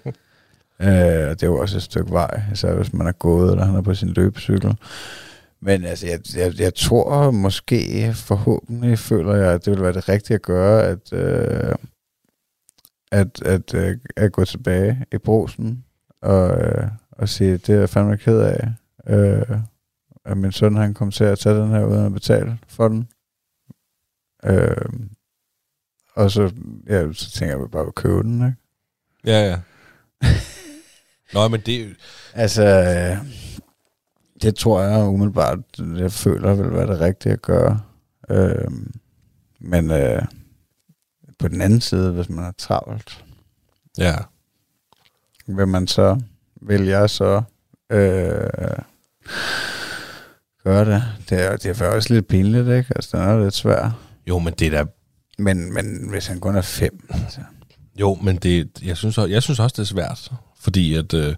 [0.80, 3.64] øh, og det er jo også et stykke vej, især hvis man er gået, eller
[3.64, 4.76] han er på sin løbecykel.
[5.62, 10.08] Men altså, jeg, jeg, jeg tror måske, forhåbentlig føler jeg, at det vil være det
[10.08, 11.74] rigtige at gøre, at, øh,
[13.12, 15.84] at, at, at, at gå tilbage i brosen
[16.22, 18.68] og, øh, og sige, det er jeg fandme ked af,
[19.06, 19.58] øh,
[20.24, 23.08] at min søn han kom til at tage den her uden at betale for den.
[24.44, 24.76] Øh,
[26.14, 26.52] og så,
[26.88, 28.56] ja, så tænker jeg bare at købe den, ikke?
[29.24, 29.60] Ja, ja.
[31.34, 31.96] Nå, men det...
[32.34, 32.64] Altså,
[34.42, 37.80] det tror jeg umiddelbart, jeg føler vil være det rigtige at gøre.
[38.30, 38.70] Øh,
[39.60, 40.22] men øh,
[41.38, 43.24] på den anden side, hvis man er travlt,
[43.98, 44.14] Ja.
[45.46, 46.20] vil man så,
[46.62, 47.42] vil jeg så
[47.90, 48.48] øh,
[50.64, 51.02] gøre det.
[51.30, 52.92] Det er, det er faktisk også lidt pinligt, ikke?
[52.96, 54.09] Altså, den er lidt svær.
[54.28, 54.90] Jo, men det er da...
[55.38, 57.40] Men, men hvis han kun er fem, altså.
[58.00, 60.30] Jo, men det, jeg, synes, også- jeg synes også, det er svært.
[60.60, 61.34] Fordi at øh,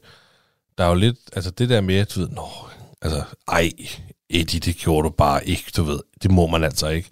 [0.78, 1.16] der er jo lidt...
[1.33, 2.28] Altså det der med, at du ved...
[2.28, 2.49] Nå,
[3.03, 3.70] altså, ej,
[4.30, 6.01] Eddie, det gjorde du bare ikke, du ved.
[6.22, 7.09] Det må man altså ikke.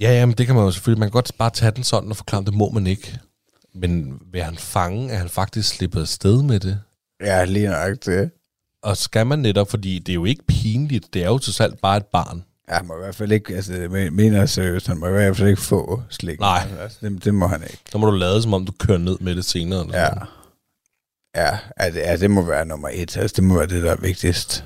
[0.00, 1.00] Ja, ja, men det kan man jo selvfølgelig...
[1.00, 3.18] Man kan godt bare tage den sådan og forklare, det må man ikke.
[3.74, 6.80] Men vil han fange, at han faktisk slipper afsted med det?
[7.20, 8.30] Ja, lige nok det.
[8.82, 11.78] Og skal man netop, fordi det er jo ikke pinligt, det er jo til salg
[11.82, 12.44] bare et barn.
[12.68, 13.72] Ja, han må i hvert fald ikke, altså,
[14.12, 16.40] mener seriøst, han må i hvert fald ikke få slik.
[16.40, 16.66] Nej.
[16.80, 17.78] Altså, det, det må han ikke.
[17.92, 19.80] Så må du lade, som om du kører ned med det senere.
[19.80, 20.08] Eller Ja.
[20.08, 20.26] sådan.
[21.36, 23.16] Ja, det, ja, det må være nummer et.
[23.16, 24.64] Altså, det må være det, der er vigtigst.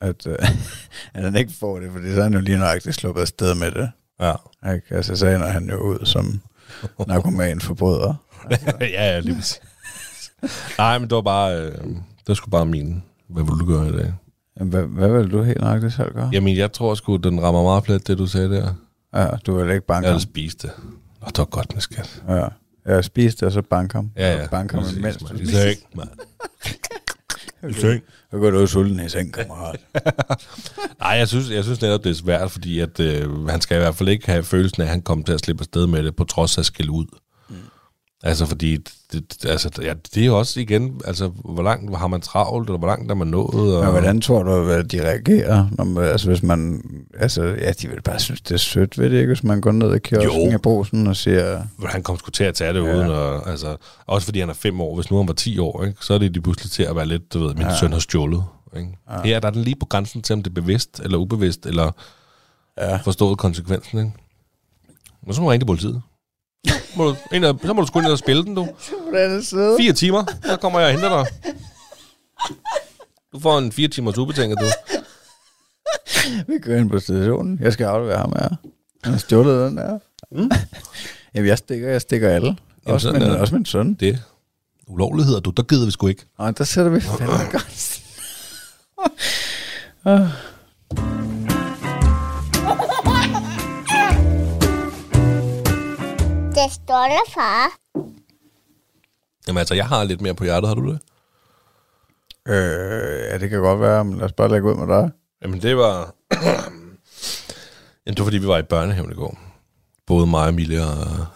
[0.00, 0.36] At, øh,
[1.14, 3.70] at han ikke får det, fordi så er han jo lige nøjagtigt sluppet afsted med
[3.70, 3.90] det.
[4.20, 4.32] ja.
[4.74, 4.94] Ikke?
[4.94, 6.40] Altså, så ender han jo ud som
[7.08, 8.14] narkoman forbryder.
[8.80, 9.60] ja, ja, lige præcis.
[10.78, 11.60] Nej, men det var bare...
[11.62, 11.74] Øh,
[12.26, 13.02] det sgu bare min...
[13.28, 14.12] Hvad vil du gøre i dag?
[14.60, 16.30] Hvad, hvad vil du helt nøjagtigt selv gøre?
[16.32, 18.74] Jamen, jeg tror sgu, den rammer meget plet, det du sagde der.
[19.14, 20.14] Ja, du vil ikke banke Jeg ham.
[20.14, 20.70] havde spist det.
[21.22, 22.22] Åh, det var godt med skat.
[22.28, 22.46] Ja.
[22.86, 24.10] Jeg spiste og så banke ham.
[24.16, 24.44] Ja, ja.
[24.44, 25.22] Og banke ham Præcis, imens.
[25.22, 25.40] mand.
[25.40, 26.08] I seng, mand.
[27.70, 28.02] I seng.
[28.30, 29.76] Så går du ud sulten i seng, kammerat.
[31.00, 33.80] Nej, jeg synes, jeg synes netop, det er svært, fordi at, øh, han skal i
[33.80, 36.16] hvert fald ikke have følelsen af, at han kommer til at slippe afsted med det,
[36.16, 37.06] på trods af at skille ud.
[38.22, 38.76] Altså, fordi
[39.12, 42.78] det, altså, ja, det er jo også igen, altså, hvor langt har man travlt, eller
[42.78, 43.76] hvor langt er man nået?
[43.76, 45.66] Og, Men hvordan tror du, at de reagerer?
[45.72, 46.82] Når man, altså, hvis man,
[47.18, 49.26] altså, ja, de vil bare synes, det er sødt, ved det ikke?
[49.26, 52.54] Hvis man går ned i kiosken i brosen og siger, han kom sgu til at
[52.54, 52.94] tage det Ja.
[52.96, 54.94] uden at, altså, også fordi han er fem år.
[54.94, 57.06] Hvis nu han var 10 år, ikke, så er det de pludselig til at være
[57.06, 57.76] lidt, du ved, min Ja.
[57.76, 58.44] søn har stjålet.
[58.76, 58.88] Ikke?
[59.10, 59.20] Ja.
[59.24, 61.90] Her der er den lige på grænsen til, om det er bevidst eller ubevidst, eller
[62.78, 64.12] ja, forstået konsekvensen, ikke?
[65.26, 66.02] Men så må du ringe til politiet.
[66.96, 68.68] Må du, ind og, så må du sgu ind og spille den, du.
[69.14, 69.76] anden side.
[69.80, 71.26] Fire timer, så kommer jeg og henter dig.
[73.32, 74.66] Du får en fire timers ubetinget, du.
[76.46, 77.58] Vi kører ind på stationen.
[77.62, 78.48] Jeg skal aflevere ham her.
[79.04, 79.98] Han har stjålet den der.
[80.32, 80.50] Mm.
[81.34, 82.46] Jamen, jeg stikker, jeg stikker alle.
[82.46, 83.94] Jamen, også, min, er også min søn.
[83.94, 84.22] Det
[84.86, 85.50] ulovligheder, du.
[85.50, 86.24] Der gider vi sgu ikke.
[86.36, 88.02] Og der sætter vi fandme godt.
[96.66, 96.70] Ah.
[96.70, 97.78] Det stolte far.
[99.46, 100.98] Jamen altså, jeg har lidt mere på hjertet, har du det?
[102.48, 105.10] øh, ja, det kan godt være, men lad os bare lægge ud med dig.
[105.42, 106.14] Jamen, det var...
[108.06, 109.38] Jamen, det var, fordi vi var i børnehaven i går.
[110.06, 111.26] Både mig, Emilie og,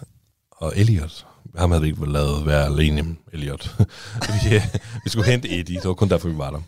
[0.50, 1.26] og Elliot.
[1.56, 3.76] Ham havde vi ikke lavet være alene, Elliot.
[4.44, 4.62] vi,
[5.04, 6.60] vi skulle hente Eddie, det var kun derfor, vi var der.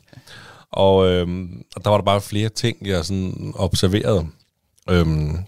[0.71, 4.27] Og, øhm, der var der bare flere ting, jeg sådan observerede.
[4.91, 5.39] Øhm,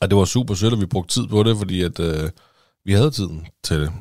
[0.00, 2.30] og det var super sødt, at vi brugte tid på det, fordi at, øh,
[2.84, 3.92] vi havde tiden til det.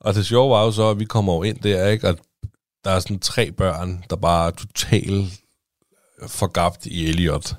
[0.00, 2.08] Og det sjove var jo så, at vi kommer over ind der, ikke?
[2.08, 2.18] Og
[2.84, 5.32] der er sådan tre børn, der bare er totalt
[6.26, 7.56] forgabt i Elliot.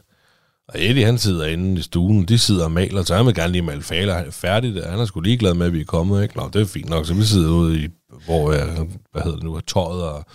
[0.68, 3.51] Og Eddie, han sidder inde i stuen, de sidder og maler, så han vil gerne
[3.51, 4.86] lige male faler færdigt.
[4.86, 6.38] Han er sgu ligeglad med, at vi er kommet, ikke?
[6.38, 7.88] Nå, det er fint nok, så vi sidder ude i,
[8.26, 10.26] hvor, øh, hvad hedder det nu, tøjet og,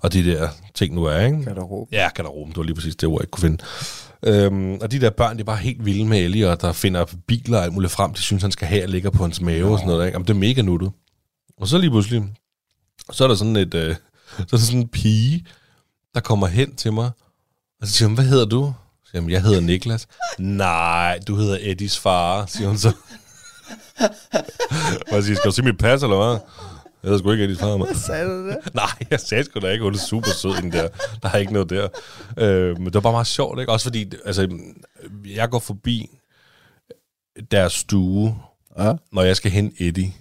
[0.00, 1.44] og de der ting nu er, ikke?
[1.44, 1.88] Garderobe.
[1.92, 3.64] Ja, garderoben, det var lige præcis det ord, jeg ikke kunne finde.
[4.26, 7.58] Øhm, og de der børn, de er bare helt vilde med Elliot, der finder biler
[7.58, 9.78] og alt muligt frem, de synes, han skal have og ligger på hans mave og
[9.78, 10.06] sådan noget.
[10.06, 10.14] Ikke?
[10.14, 10.92] Jamen, det er mega nuttet.
[11.60, 12.22] Og så lige pludselig,
[13.12, 13.96] så er der sådan et, øh,
[14.36, 15.46] så er der sådan en pige,
[16.14, 17.10] der kommer hen til mig,
[17.80, 18.74] og så siger hun, hvad hedder du?
[19.04, 20.06] Så siger hun, jeg hedder Niklas.
[20.38, 22.92] Nej, du hedder Eddies far, siger hun så.
[25.10, 26.38] Hvad siger, skal du se mit pas, eller hvad?
[27.02, 27.94] Jeg hedder sgu ikke Eddies far, mand.
[27.94, 28.56] Sagde du det?
[28.74, 30.88] Nej, jeg sagde sgu da ikke, hun er super sød, den der.
[31.22, 31.88] Der er ikke noget der.
[32.38, 33.72] Øh, men det var bare meget sjovt, ikke?
[33.72, 34.48] Også fordi, altså,
[35.26, 36.10] jeg går forbi
[37.50, 38.36] deres stue,
[38.78, 38.92] Ja.
[39.12, 40.12] når jeg skal hente Eddie.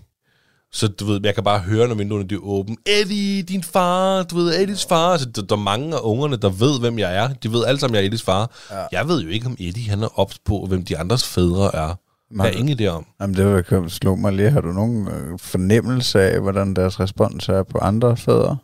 [0.74, 2.76] Så du ved, jeg kan bare høre, når vinduerne er åbne.
[2.86, 5.18] Eddie, din far, du ved, Eddies far.
[5.18, 7.34] Så der, der er mange af ungerne, der ved, hvem jeg er.
[7.34, 8.52] De ved alle sammen, jeg er Eddies far.
[8.72, 8.86] Ja.
[8.92, 11.96] Jeg ved jo ikke, om Eddie han er ops på, hvem de andres fædre er.
[12.36, 13.06] Jeg har ingen idé om.
[13.22, 14.50] Jamen, det var slå mig lige.
[14.52, 18.58] Har du nogen øh, fornemmelse af, hvordan deres respons er på andre fædre?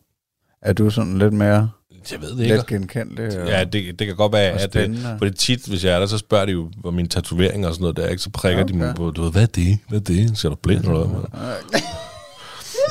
[0.61, 1.69] Er du sådan lidt mere...
[2.11, 2.55] Jeg ved det ikke.
[2.55, 3.35] Let genkendeligt.
[3.35, 5.15] og- Ja, det, det kan godt være, at det, spændende.
[5.17, 7.67] for det er tit, hvis jeg er der, så spørger de jo om mine tatoveringer
[7.67, 8.21] og sådan noget der, ikke?
[8.21, 8.73] så prikker okay.
[8.73, 9.77] de mig på, du ved, hvad er det?
[9.89, 10.37] Hvad er det?
[10.37, 11.41] Ser du blind eller hvad?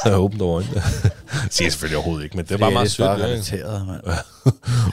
[0.04, 0.82] Jeg er åbent over øjnene.
[1.50, 3.08] siger selvfølgelig overhovedet ikke, men det er bare meget sødt.
[3.08, 3.86] Det er bare relateret,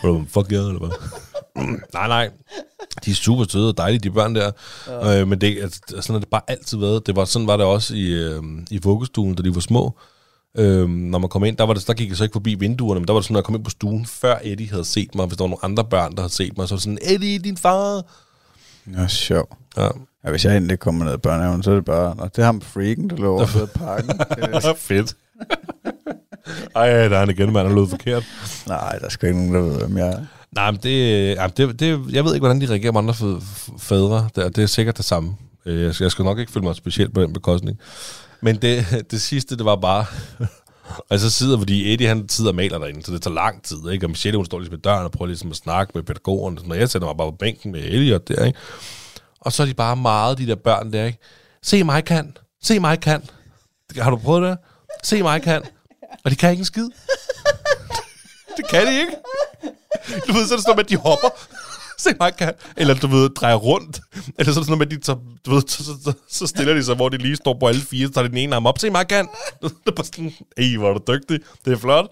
[0.03, 0.27] mand.
[0.33, 0.89] Fuck yeah, eller hvad?
[1.93, 2.29] Nej, nej.
[3.05, 4.51] De er super søde og dejlige, de børn der.
[4.87, 5.21] Ja.
[5.21, 7.07] Øh, men det, altså, sådan har det bare altid været.
[7.07, 9.97] Det var, sådan var det også i, øh, i vuggestuen, da de var små.
[10.57, 12.99] Øh, når man kom ind, der, var det, der gik jeg så ikke forbi vinduerne,
[12.99, 15.15] men der var det sådan, når jeg kom ind på stuen, før Eddie havde set
[15.15, 16.97] mig, hvis der var nogle andre børn, der havde set mig, så var det sådan,
[17.01, 18.01] Eddie, din far!
[18.85, 19.57] Nå, sjov.
[19.77, 19.87] Ja,
[20.25, 22.45] Ja, hvis jeg endelig kommer ned i børnehaven, så er det bare, Nå, det er
[22.45, 24.19] ham freaken, der lå over i parken.
[24.77, 25.15] Fedt.
[26.75, 28.23] Ej, der er han igen, mand, han lød forkert.
[28.67, 30.25] Nej, der er sgu ikke nogen, der ved, hvem jeg er.
[30.55, 33.41] Nej, men det, det, det, jeg ved ikke, hvordan de reagerer med andre
[33.79, 34.29] fædre.
[34.35, 35.35] Det, er- det er sikkert det samme.
[35.65, 37.79] Øh, jeg skal, jeg skal nok ikke føle mig specielt på den bekostning.
[38.41, 40.05] Men det, det sidste, det var bare...
[41.09, 43.77] og så sidder, fordi Eddie han sidder og maler derinde, så det tager lang tid,
[43.91, 44.05] ikke?
[44.05, 46.57] Og Michelle, hun står ligesom ved døren og prøver ligesom at snakke med pædagogerne.
[46.65, 48.59] Når jeg sætter mig bare på bænken med Elliot der, ikke?
[49.41, 51.19] Og så er de bare meget, de der børn der, ikke?
[51.63, 52.37] Se mig kan.
[52.63, 53.23] Se mig kan.
[53.97, 54.57] Har du prøvet det?
[55.03, 55.61] Se mig kan.
[56.25, 56.89] Og de kan ikke en skid.
[58.57, 59.11] det kan de ikke.
[60.27, 61.29] Du ved, så er det sådan at de hopper.
[61.97, 62.53] Se mig kan.
[62.77, 64.01] Eller du ved, drejer rundt.
[64.39, 66.73] Eller så er det sådan at de tager, du ved, så, så, så, så, stiller
[66.73, 68.65] de sig, hvor de lige står på alle fire, så tager de den ene arm
[68.65, 68.79] op.
[68.79, 69.27] Se mig kan.
[69.61, 71.39] Det er bare sådan, ej, hvor er du dygtig.
[71.65, 72.11] Det er flot.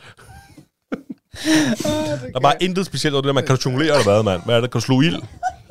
[1.44, 4.42] Der er bare intet specielt over det der, man kan du jonglere eller hvad, mand?
[4.46, 4.72] Hvad er det?
[4.72, 5.22] Kan du slå ild?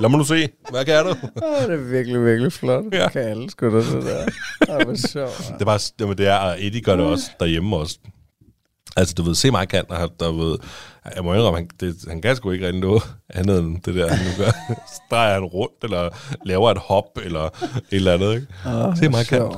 [0.00, 0.48] Lad mig nu se.
[0.70, 1.10] Hvad kan du?
[1.10, 2.84] Åh, det er virkelig, virkelig flot.
[2.92, 3.08] Ja.
[3.08, 4.24] Kan alle sgu da det der.
[4.76, 5.38] Det var sjovt.
[5.38, 7.98] Det er bare, jamen, det er, og Eddie gør det også derhjemme også.
[8.96, 10.58] Altså, du ved, se mig kan, og der ved,
[11.16, 14.08] jeg må indrømme, han, det, han kan sgu ikke rigtig noget andet end det der,
[14.08, 14.50] han nu gør.
[14.94, 16.08] Så drejer han rundt, eller
[16.46, 18.46] laver et hop, eller et eller andet, ikke?
[18.66, 19.52] Oh, Se mig kan.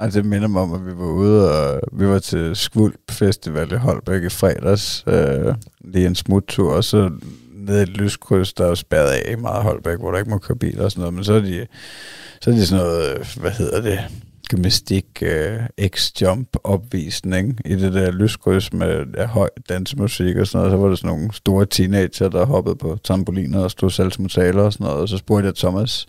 [0.00, 3.72] Altså, det minder mig om, at vi var ude, og vi var til Skvulp Festival
[3.72, 5.04] i Holbæk i fredags.
[5.06, 7.10] Øh, lige en smuttur, og så
[7.54, 10.38] nede i et lyskryds, der er spærret af i meget Holbæk, hvor der ikke må
[10.38, 11.14] køre biler og sådan noget.
[11.14, 11.66] Men så er de,
[12.40, 13.98] så er de sådan noget, øh, hvad hedder det,
[14.48, 15.58] gymnastik øh,
[15.96, 20.72] X-jump opvisning i det der lyskryds med ja, høj dansemusik og sådan noget.
[20.72, 24.72] Så var der sådan nogle store teenager, der hoppede på trampoliner og stod salgsmotaler og
[24.72, 25.00] sådan noget.
[25.00, 26.06] Og så spurgte jeg Thomas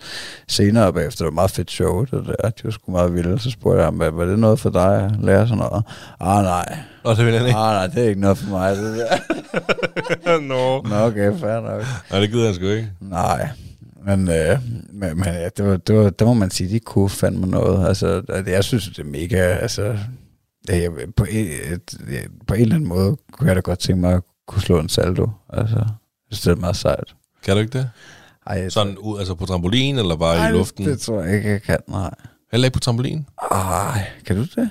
[0.47, 3.39] senere bagefter, det var et meget fedt show, det der, de var sgu meget vilde.
[3.39, 5.83] Så spurgte jeg ham, "Hvad- var det noget for dig at lære sådan noget?
[6.19, 6.77] Ah, nej.
[7.03, 7.57] Og det vil han Ah, ikke.
[7.59, 10.39] nej, det er ikke noget for mig, det der.
[10.51, 10.81] no.
[10.89, 11.83] Nå, okay, fair nok.
[12.11, 12.89] Nej, det gider han sgu ikke.
[13.01, 13.49] Nej,
[14.07, 17.09] men, øh, men, men ja, det, var, det, var, det må man sige, de kunne
[17.09, 17.87] fandme noget.
[17.87, 19.97] Altså, jeg synes, det er mega, altså,
[20.67, 21.97] jeg, på, en, et,
[22.47, 24.89] på en eller anden måde kunne jeg da godt tænke mig at kunne slå en
[24.89, 25.29] saldo.
[25.49, 25.87] Altså, jeg
[26.31, 27.15] synes, det er meget sejt.
[27.43, 27.89] Kan du ikke det?
[28.47, 30.85] Ej, Sådan ud, altså på trampolin, eller bare Ej, i luften?
[30.85, 32.13] Det tror jeg ikke, jeg kan, nej.
[32.51, 33.25] Heller ikke på trampolin?
[33.51, 34.69] Ej, kan du det?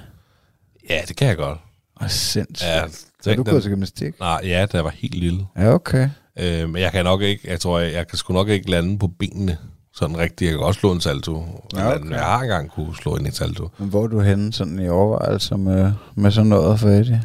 [0.90, 1.58] Ja, det kan jeg godt.
[2.02, 2.68] Åh, sindssygt.
[2.68, 2.88] Ja, er
[3.22, 4.20] tænk du gået til gymnastik?
[4.20, 5.46] Nej, ja, da jeg var helt lille.
[5.56, 6.08] Ja, okay.
[6.40, 8.98] Øh, men jeg kan nok ikke, jeg tror, jeg, jeg kan sgu nok ikke lande
[8.98, 9.56] på benene
[9.94, 10.48] sådan rigtigt.
[10.48, 11.44] Jeg kan godt slå en salto.
[11.76, 12.10] Ja, okay.
[12.10, 13.68] Jeg har engang kunne slå en salto.
[13.78, 17.22] Men hvor er du henne sådan i overvejelser med, med sådan noget for Eddie?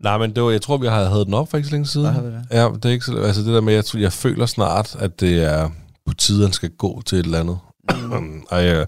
[0.00, 1.86] Nej, men det var, jeg tror, vi har havde den op for ikke så længe
[1.86, 2.14] siden.
[2.24, 2.44] Vi det?
[2.50, 5.20] Ja, det er ikke så, altså det der med, jeg, tror- jeg føler snart, at
[5.20, 5.70] det er
[6.06, 7.58] på tide, han skal gå til et eller andet.
[8.10, 8.42] Mm.
[8.50, 8.86] og jeg,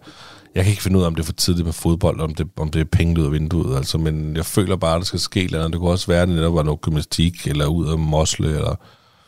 [0.55, 2.47] jeg kan ikke finde ud af, om det er for tidligt med fodbold, om det,
[2.57, 5.21] om det er penge ud af vinduet, altså, men jeg føler bare, at der skal
[5.21, 5.73] ske eller andet.
[5.73, 8.75] Det kunne også være, at det netop var noget gymnastik, eller ud af mosle, eller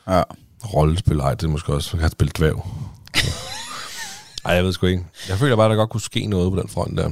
[0.09, 0.23] Ja.
[0.75, 1.19] rollespil.
[1.19, 2.67] Ej, det er måske også, man kan spille dvæv.
[4.45, 5.05] Ej, jeg ved sgu ikke.
[5.29, 7.11] Jeg føler bare, at der godt kunne ske noget på den front der.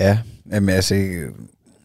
[0.00, 0.18] Ja,
[0.52, 1.28] jamen altså, jeg,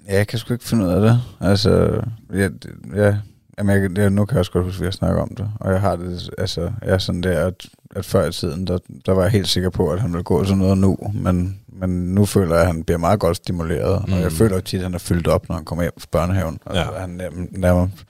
[0.07, 1.21] jeg kan sgu ikke finde ud af det.
[1.39, 2.01] Altså,
[2.33, 2.51] jeg,
[2.95, 3.17] ja,
[3.57, 5.51] jamen, jeg, jeg, nu kan jeg også godt huske, at jeg snakker om det.
[5.59, 8.77] Og jeg har det, altså, jeg er sådan der, at, at før i tiden, der,
[9.05, 10.97] der var jeg helt sikker på, at han ville gå sådan noget nu.
[11.13, 14.07] Men, men nu føler jeg, at han bliver meget godt stimuleret.
[14.07, 14.13] Mm.
[14.13, 14.35] Og jeg Mm.
[14.35, 16.59] føler tit, at han er fyldt op, når han kommer hjem fra børnehaven.
[16.65, 16.99] Altså, Ja.
[16.99, 17.21] han
[17.51, 18.03] nærmest,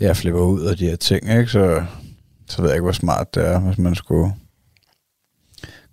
[0.00, 1.46] ja, flipper ud af de her ting, ikke?
[1.46, 1.82] Så,
[2.48, 4.32] så ved jeg ikke, hvor smart det er, hvis man skulle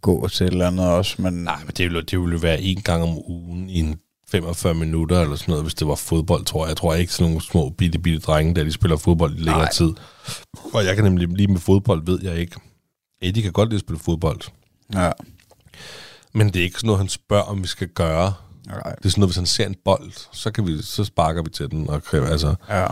[0.02, 1.22] gå til et eller andet også.
[1.22, 3.96] Men, Nej, men det ville, det ville jo være en gang om ugen i en
[4.42, 6.70] 45 minutter eller sådan noget, hvis det var fodbold, tror jeg.
[6.70, 9.58] Jeg tror ikke sådan nogle små bitte, bitte drenge, der de spiller fodbold i længere
[9.58, 9.72] Nej.
[9.72, 9.94] tid.
[10.74, 12.56] Og jeg kan nemlig lige med fodbold, ved jeg ikke.
[13.22, 14.40] Eddie kan godt lide at spille fodbold.
[14.94, 15.12] ja,
[16.34, 18.34] Men det er ikke sådan noget, han spørger, om vi skal gøre.
[18.68, 21.44] nej, Det er sådan noget, hvis han ser en bold, så, kan vi, så sparker
[21.44, 21.90] vi til den.
[21.90, 22.88] Og kræver, altså, ja.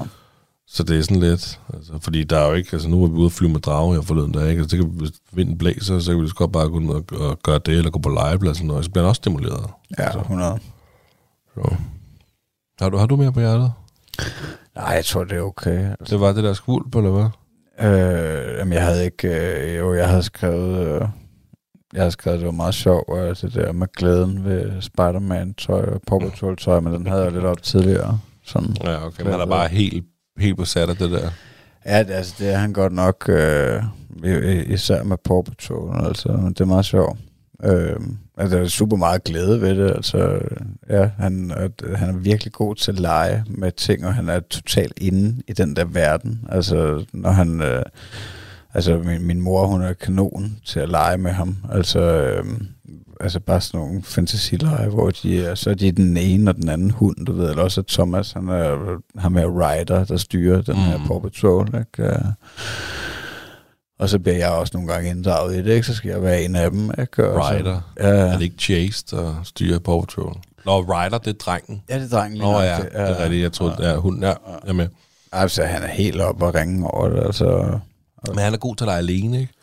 [0.67, 3.13] så det er sådan lidt, altså, fordi der er jo ikke, altså nu var vi
[3.13, 4.61] ude at flyve med drage her forleden dag, ikke?
[4.61, 7.05] Altså, det kan, hvis vinden blæser, så kan vi lige godt bare gå ud og,
[7.29, 9.69] og gøre det, eller gå på legepladsen, og så bliver han også stimuleret.
[9.99, 10.59] Ja, 100.
[11.53, 11.75] Så.
[12.79, 13.73] Har du, har du mere på hjertet?
[14.75, 15.89] Nej, jeg tror, det er okay.
[15.89, 17.29] Altså, Det var det der skvulp, eller hvad?
[17.89, 19.27] øh, jamen, jeg havde ikke...
[19.27, 20.87] Øh, jo, jeg havde skrevet...
[20.87, 21.07] Øh,
[21.93, 26.01] jeg havde skrevet, det var meget sjovt, og det der med glæden ved Spider-Man-tøj og
[26.07, 28.19] Paw Patrol-tøj, men den havde jeg lidt op tidligere.
[28.45, 28.75] Sådan.
[28.83, 29.23] Ja, okay.
[29.23, 30.05] Men han er bare helt,
[30.37, 31.29] helt besat af det der.
[31.85, 33.83] Ja, det, altså, det er han godt nok, øh,
[34.67, 37.19] især med Paw Patrol, altså, det er meget sjovt.
[37.63, 37.99] Øh,
[38.37, 40.39] altså, der er super meget glæde ved det, altså,
[40.89, 44.39] ja, han, at, han er virkelig god til at lege med ting, og han er
[44.39, 47.83] totalt inde i den der verden, altså, når han, øh,
[48.73, 52.45] altså, min, min mor, hun er kanon til at lege med ham, altså, øh,
[53.19, 56.69] altså bare sådan nogle fantasilleje, hvor de er, så er de den ene og den
[56.69, 60.75] anden hund, du ved, eller også Thomas, han er ham med Ryder, der styrer den
[60.75, 60.81] mm.
[60.81, 62.17] her Paw Patrol, ikke?
[63.99, 65.87] Og så bliver jeg også nogle gange inddraget i det, ikke?
[65.87, 67.29] Så skal jeg være en af dem, ikke?
[67.29, 67.81] Og Ryder.
[67.97, 68.09] Så, ja.
[68.09, 70.37] Er det ikke Chase, der styrer Paw Patrol?
[70.65, 71.83] Nå, Ryder, det er drengen.
[71.89, 72.41] Ja, det er drengen.
[72.41, 73.41] Nå ja, det, er rigtigt.
[73.41, 74.35] Jeg tror, ja, hunden, ja, jeg
[74.65, 74.87] er med.
[75.31, 77.79] Altså, han er helt op og ringe over det, altså.
[78.27, 79.53] Men han er god til at lege alene, ikke?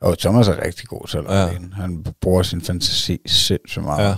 [0.00, 1.48] Og Thomas er rigtig god til at ja.
[1.48, 1.74] alene.
[1.74, 4.08] Han bruger sin fantasi sindssygt meget.
[4.08, 4.14] Ja.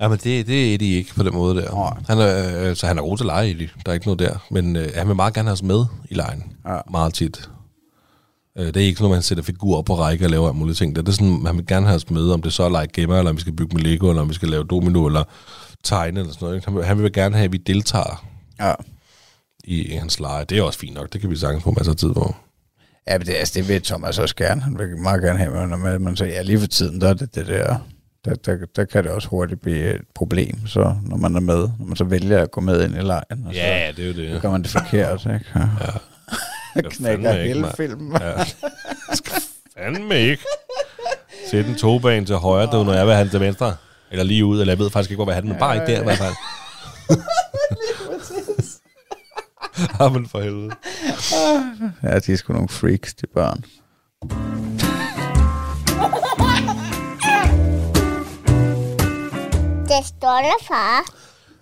[0.00, 1.74] Ja, men det, det er Eddie ikke på den måde der.
[1.74, 2.02] Nej.
[2.08, 3.70] Han er, øh, så han er god til at lege, Eddie.
[3.86, 4.46] Der er ikke noget der.
[4.50, 6.44] Men øh, han vil meget gerne have os med i lejen.
[6.66, 6.78] Ja.
[6.90, 7.50] Meget tit.
[8.58, 10.58] Øh, det er ikke sådan, at man sætter figurer op på række og laver alle
[10.58, 10.96] mulige ting.
[10.96, 13.18] Det er sådan, han vil gerne have os med, om det så er lege gemmer,
[13.18, 15.24] eller om vi skal bygge med Lego, eller om vi skal lave domino, eller
[15.84, 16.64] tegne, eller sådan noget.
[16.64, 18.24] Han vil, han vil gerne have, at vi deltager
[18.60, 18.72] Ja.
[19.64, 20.44] i hans lege.
[20.44, 21.12] Det er også fint nok.
[21.12, 22.34] Det kan vi sagtens få masser af tid på.
[23.08, 24.60] Ja, men det, altså, det vil Thomas også gerne.
[24.62, 27.14] Han vil meget gerne have mig med, men så ja, lige for tiden, der er
[27.14, 27.76] det det der,
[28.24, 31.68] der, der, der kan det også hurtigt blive et problem, så når man er med,
[31.78, 34.14] når man så vælger at gå med ind i lejen, og Ja, det er jo
[34.14, 34.28] det.
[34.28, 35.44] så, så gør man det forkert, ikke?
[35.54, 35.60] Ja.
[35.60, 35.90] Ja.
[36.90, 38.12] Knækker hele filmen.
[38.20, 38.44] Ja.
[39.14, 39.42] Skal
[39.76, 40.44] fandme ikke.
[41.50, 43.76] Sæt en togbane til højre, det er, når jeg vil have den til venstre.
[44.10, 45.74] Eller lige ud, eller jeg ved faktisk ikke, hvor jeg vil have den, men bare
[45.74, 46.34] ikke der i hvert fald.
[50.00, 50.70] Ja, men for helvede.
[52.02, 53.64] Ja, de er sgu nogle freaks, de børn.
[59.88, 61.14] Det stolte far.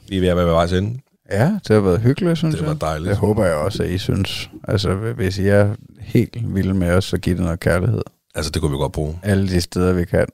[0.09, 1.01] Vi er ved at være ved vejs ende.
[1.31, 2.69] Ja, det har været hyggeligt, synes Det jeg.
[2.69, 3.09] var dejligt.
[3.11, 4.51] Det håber jeg også, at I synes.
[4.69, 8.03] Altså, hvis I er helt vilde med os, så giv det noget kærlighed.
[8.35, 9.19] Altså, det kunne vi godt bruge.
[9.23, 10.27] Alle de steder, vi kan.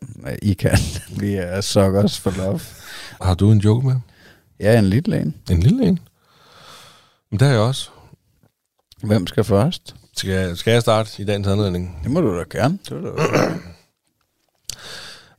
[0.42, 0.78] I kan.
[1.20, 2.60] Vi er suckers for love.
[3.22, 3.96] Har du en joke med?
[4.60, 5.34] Ja, en lille en.
[5.50, 5.98] En lille en?
[7.30, 7.90] Men det har jeg også.
[9.02, 9.94] Hvem skal først?
[10.16, 11.98] Skal jeg, skal jeg starte i dagens anledning?
[12.02, 12.78] Det må du da gerne.
[12.88, 13.52] Det da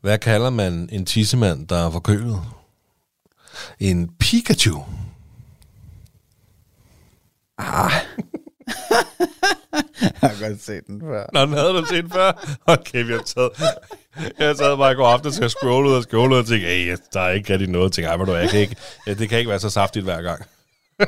[0.01, 2.39] Hvad kalder man en tissemand, der er forkølet?
[3.80, 4.82] En Pikachu.
[10.01, 11.26] jeg har godt set den før.
[11.34, 12.55] Nå, den havde du set før?
[12.66, 13.49] Okay, vi har taget...
[14.39, 16.68] Jeg taget mig i går aften til at scrolle ud og scrolle ud og tænke,
[16.68, 17.86] hey, der er ikke rigtig noget.
[17.86, 20.45] Jeg tænker, ej, du, jeg kan ikke, det kan ikke være så saftigt hver gang.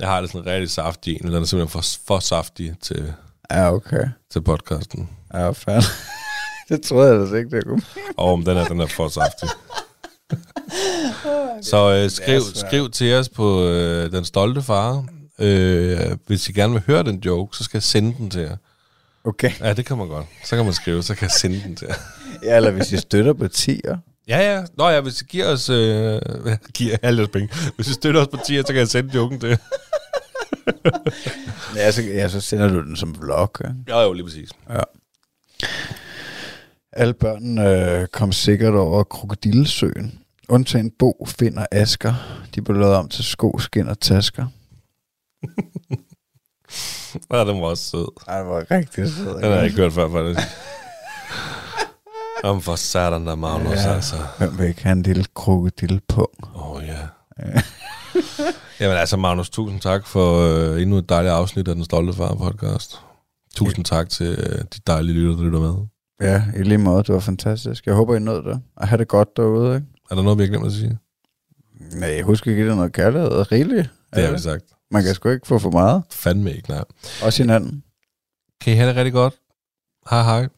[0.00, 3.14] jeg har det sådan rigtig saftig en, eller den er simpelthen for, for saftig til,
[3.50, 4.04] Ja, okay.
[4.30, 5.10] til podcasten.
[5.34, 5.80] Ja, fair.
[6.68, 7.82] det troede jeg da ikke, det kunne.
[8.16, 9.48] Og den er, den er for saftig.
[11.62, 15.04] Så øh, skriv, skriv til os på øh, Den Stolte Far.
[15.38, 18.56] Øh, hvis I gerne vil høre den joke, så skal jeg sende den til jer.
[19.24, 19.50] Okay.
[19.60, 20.26] Ja, det kan man godt.
[20.44, 21.94] Så kan man skrive, så kan jeg sende den til jer.
[22.42, 23.98] Ja, eller hvis I støtter partier.
[24.28, 24.62] Ja, ja.
[24.78, 25.70] Nå ja, hvis I giver os...
[25.70, 26.20] Øh,
[26.74, 27.48] giver alle penge.
[27.76, 29.56] Hvis I støtter os på tier, så kan jeg sende joken til jer.
[31.76, 33.50] Ja, så, ja, så sender du den som vlog.
[33.60, 33.68] Ja.
[33.88, 34.50] Ja, jo, lige præcis.
[36.92, 40.18] Alle børnene øh, kom sikkert over krokodillesøen.
[40.48, 42.14] Undtagen Bo, Find og Asker.
[42.54, 44.46] De blev lavet om til sko, skin og tasker.
[47.32, 48.06] Ja, den var også sød.
[48.28, 49.34] Ej, det var rigtig sød.
[49.34, 50.48] Den har jeg ikke hørt før, faktisk.
[52.44, 53.88] Om for satan der, Magnus, ja.
[53.88, 53.94] Ja.
[53.94, 54.16] altså.
[54.38, 56.28] Hvem vil ikke have en lille krokodillepung?
[56.54, 56.98] Åh, oh, ja.
[58.80, 62.34] Jamen altså, Magnus, tusind tak for øh, endnu et dejligt afsnit af Den Stolte Far
[62.34, 63.00] podcast.
[63.54, 65.74] Tusind tak til øh, de dejlige lytter, der lytter med.
[66.20, 67.02] Ja, i lige måde.
[67.02, 67.86] Det var fantastisk.
[67.86, 68.62] Jeg håber, I nåede det.
[68.76, 69.86] Og have det godt derude, ikke?
[70.10, 70.98] Er der noget, vi har glemt at sige?
[71.94, 73.52] Nej, husk at give det noget kærlighed.
[73.52, 73.90] Rigeligt.
[74.14, 74.64] Det har vi sagt.
[74.90, 76.02] Man kan sgu ikke få for meget.
[76.10, 76.84] Fandme ikke, nej.
[77.22, 77.82] Også hinanden.
[78.60, 79.34] Kan I have det rigtig godt?
[80.10, 80.48] Hej hej.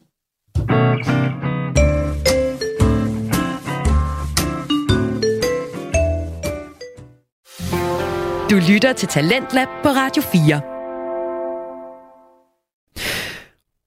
[8.49, 10.78] Du lytter til Talentlab på Radio 4.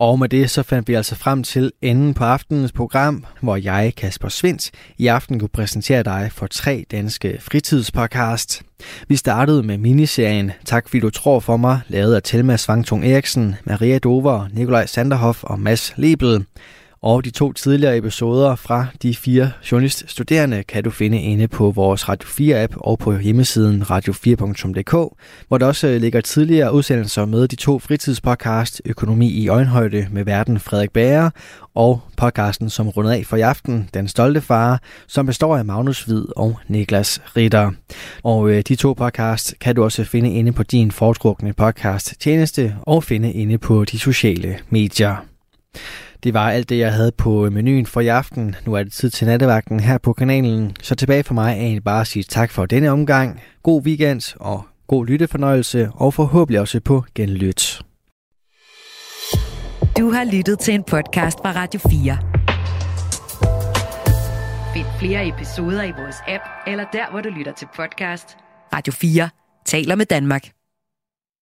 [0.03, 3.93] Og med det så fandt vi altså frem til enden på aftenens program, hvor jeg,
[3.97, 8.63] Kasper Svindt, i aften kunne præsentere dig for tre danske fritidspodcast.
[9.09, 13.57] Vi startede med miniserien Tak fordi du tror for mig, lavet af Telma Svangtung Eriksen,
[13.65, 16.45] Maria Dover, Nikolaj Sanderhoff og Mads Lebel.
[17.03, 22.09] Og de to tidligere episoder fra de fire journaliststuderende kan du finde inde på vores
[22.09, 24.93] Radio 4-app og på hjemmesiden radio4.dk,
[25.49, 30.25] hvor der også øh, ligger tidligere udsendelser med de to fritidspodcast Økonomi i øjenhøjde med
[30.25, 31.31] verden Frederik Bager
[31.75, 36.03] og podcasten, som runder af for i aften, Den Stolte Far, som består af Magnus
[36.03, 37.71] Hvid og Niklas Ritter.
[38.23, 42.77] Og øh, de to podcasts kan du også finde inde på din foretrukne podcast tjeneste
[42.83, 45.17] og finde inde på de sociale medier.
[46.23, 48.57] Det var alt det, jeg havde på menuen for i aften.
[48.67, 50.77] Nu er det tid til nattevagten her på kanalen.
[50.83, 53.41] Så tilbage for mig er egentlig bare at sige tak for denne omgang.
[53.63, 57.83] God weekend og god lyttefornøjelse, og forhåbentlig også på genlyt.
[59.99, 62.19] Du har lyttet til en podcast fra Radio 4.
[64.75, 68.37] Find flere episoder i vores app, eller der, hvor du lytter til podcast.
[68.73, 69.29] Radio 4
[69.67, 70.43] taler med Danmark.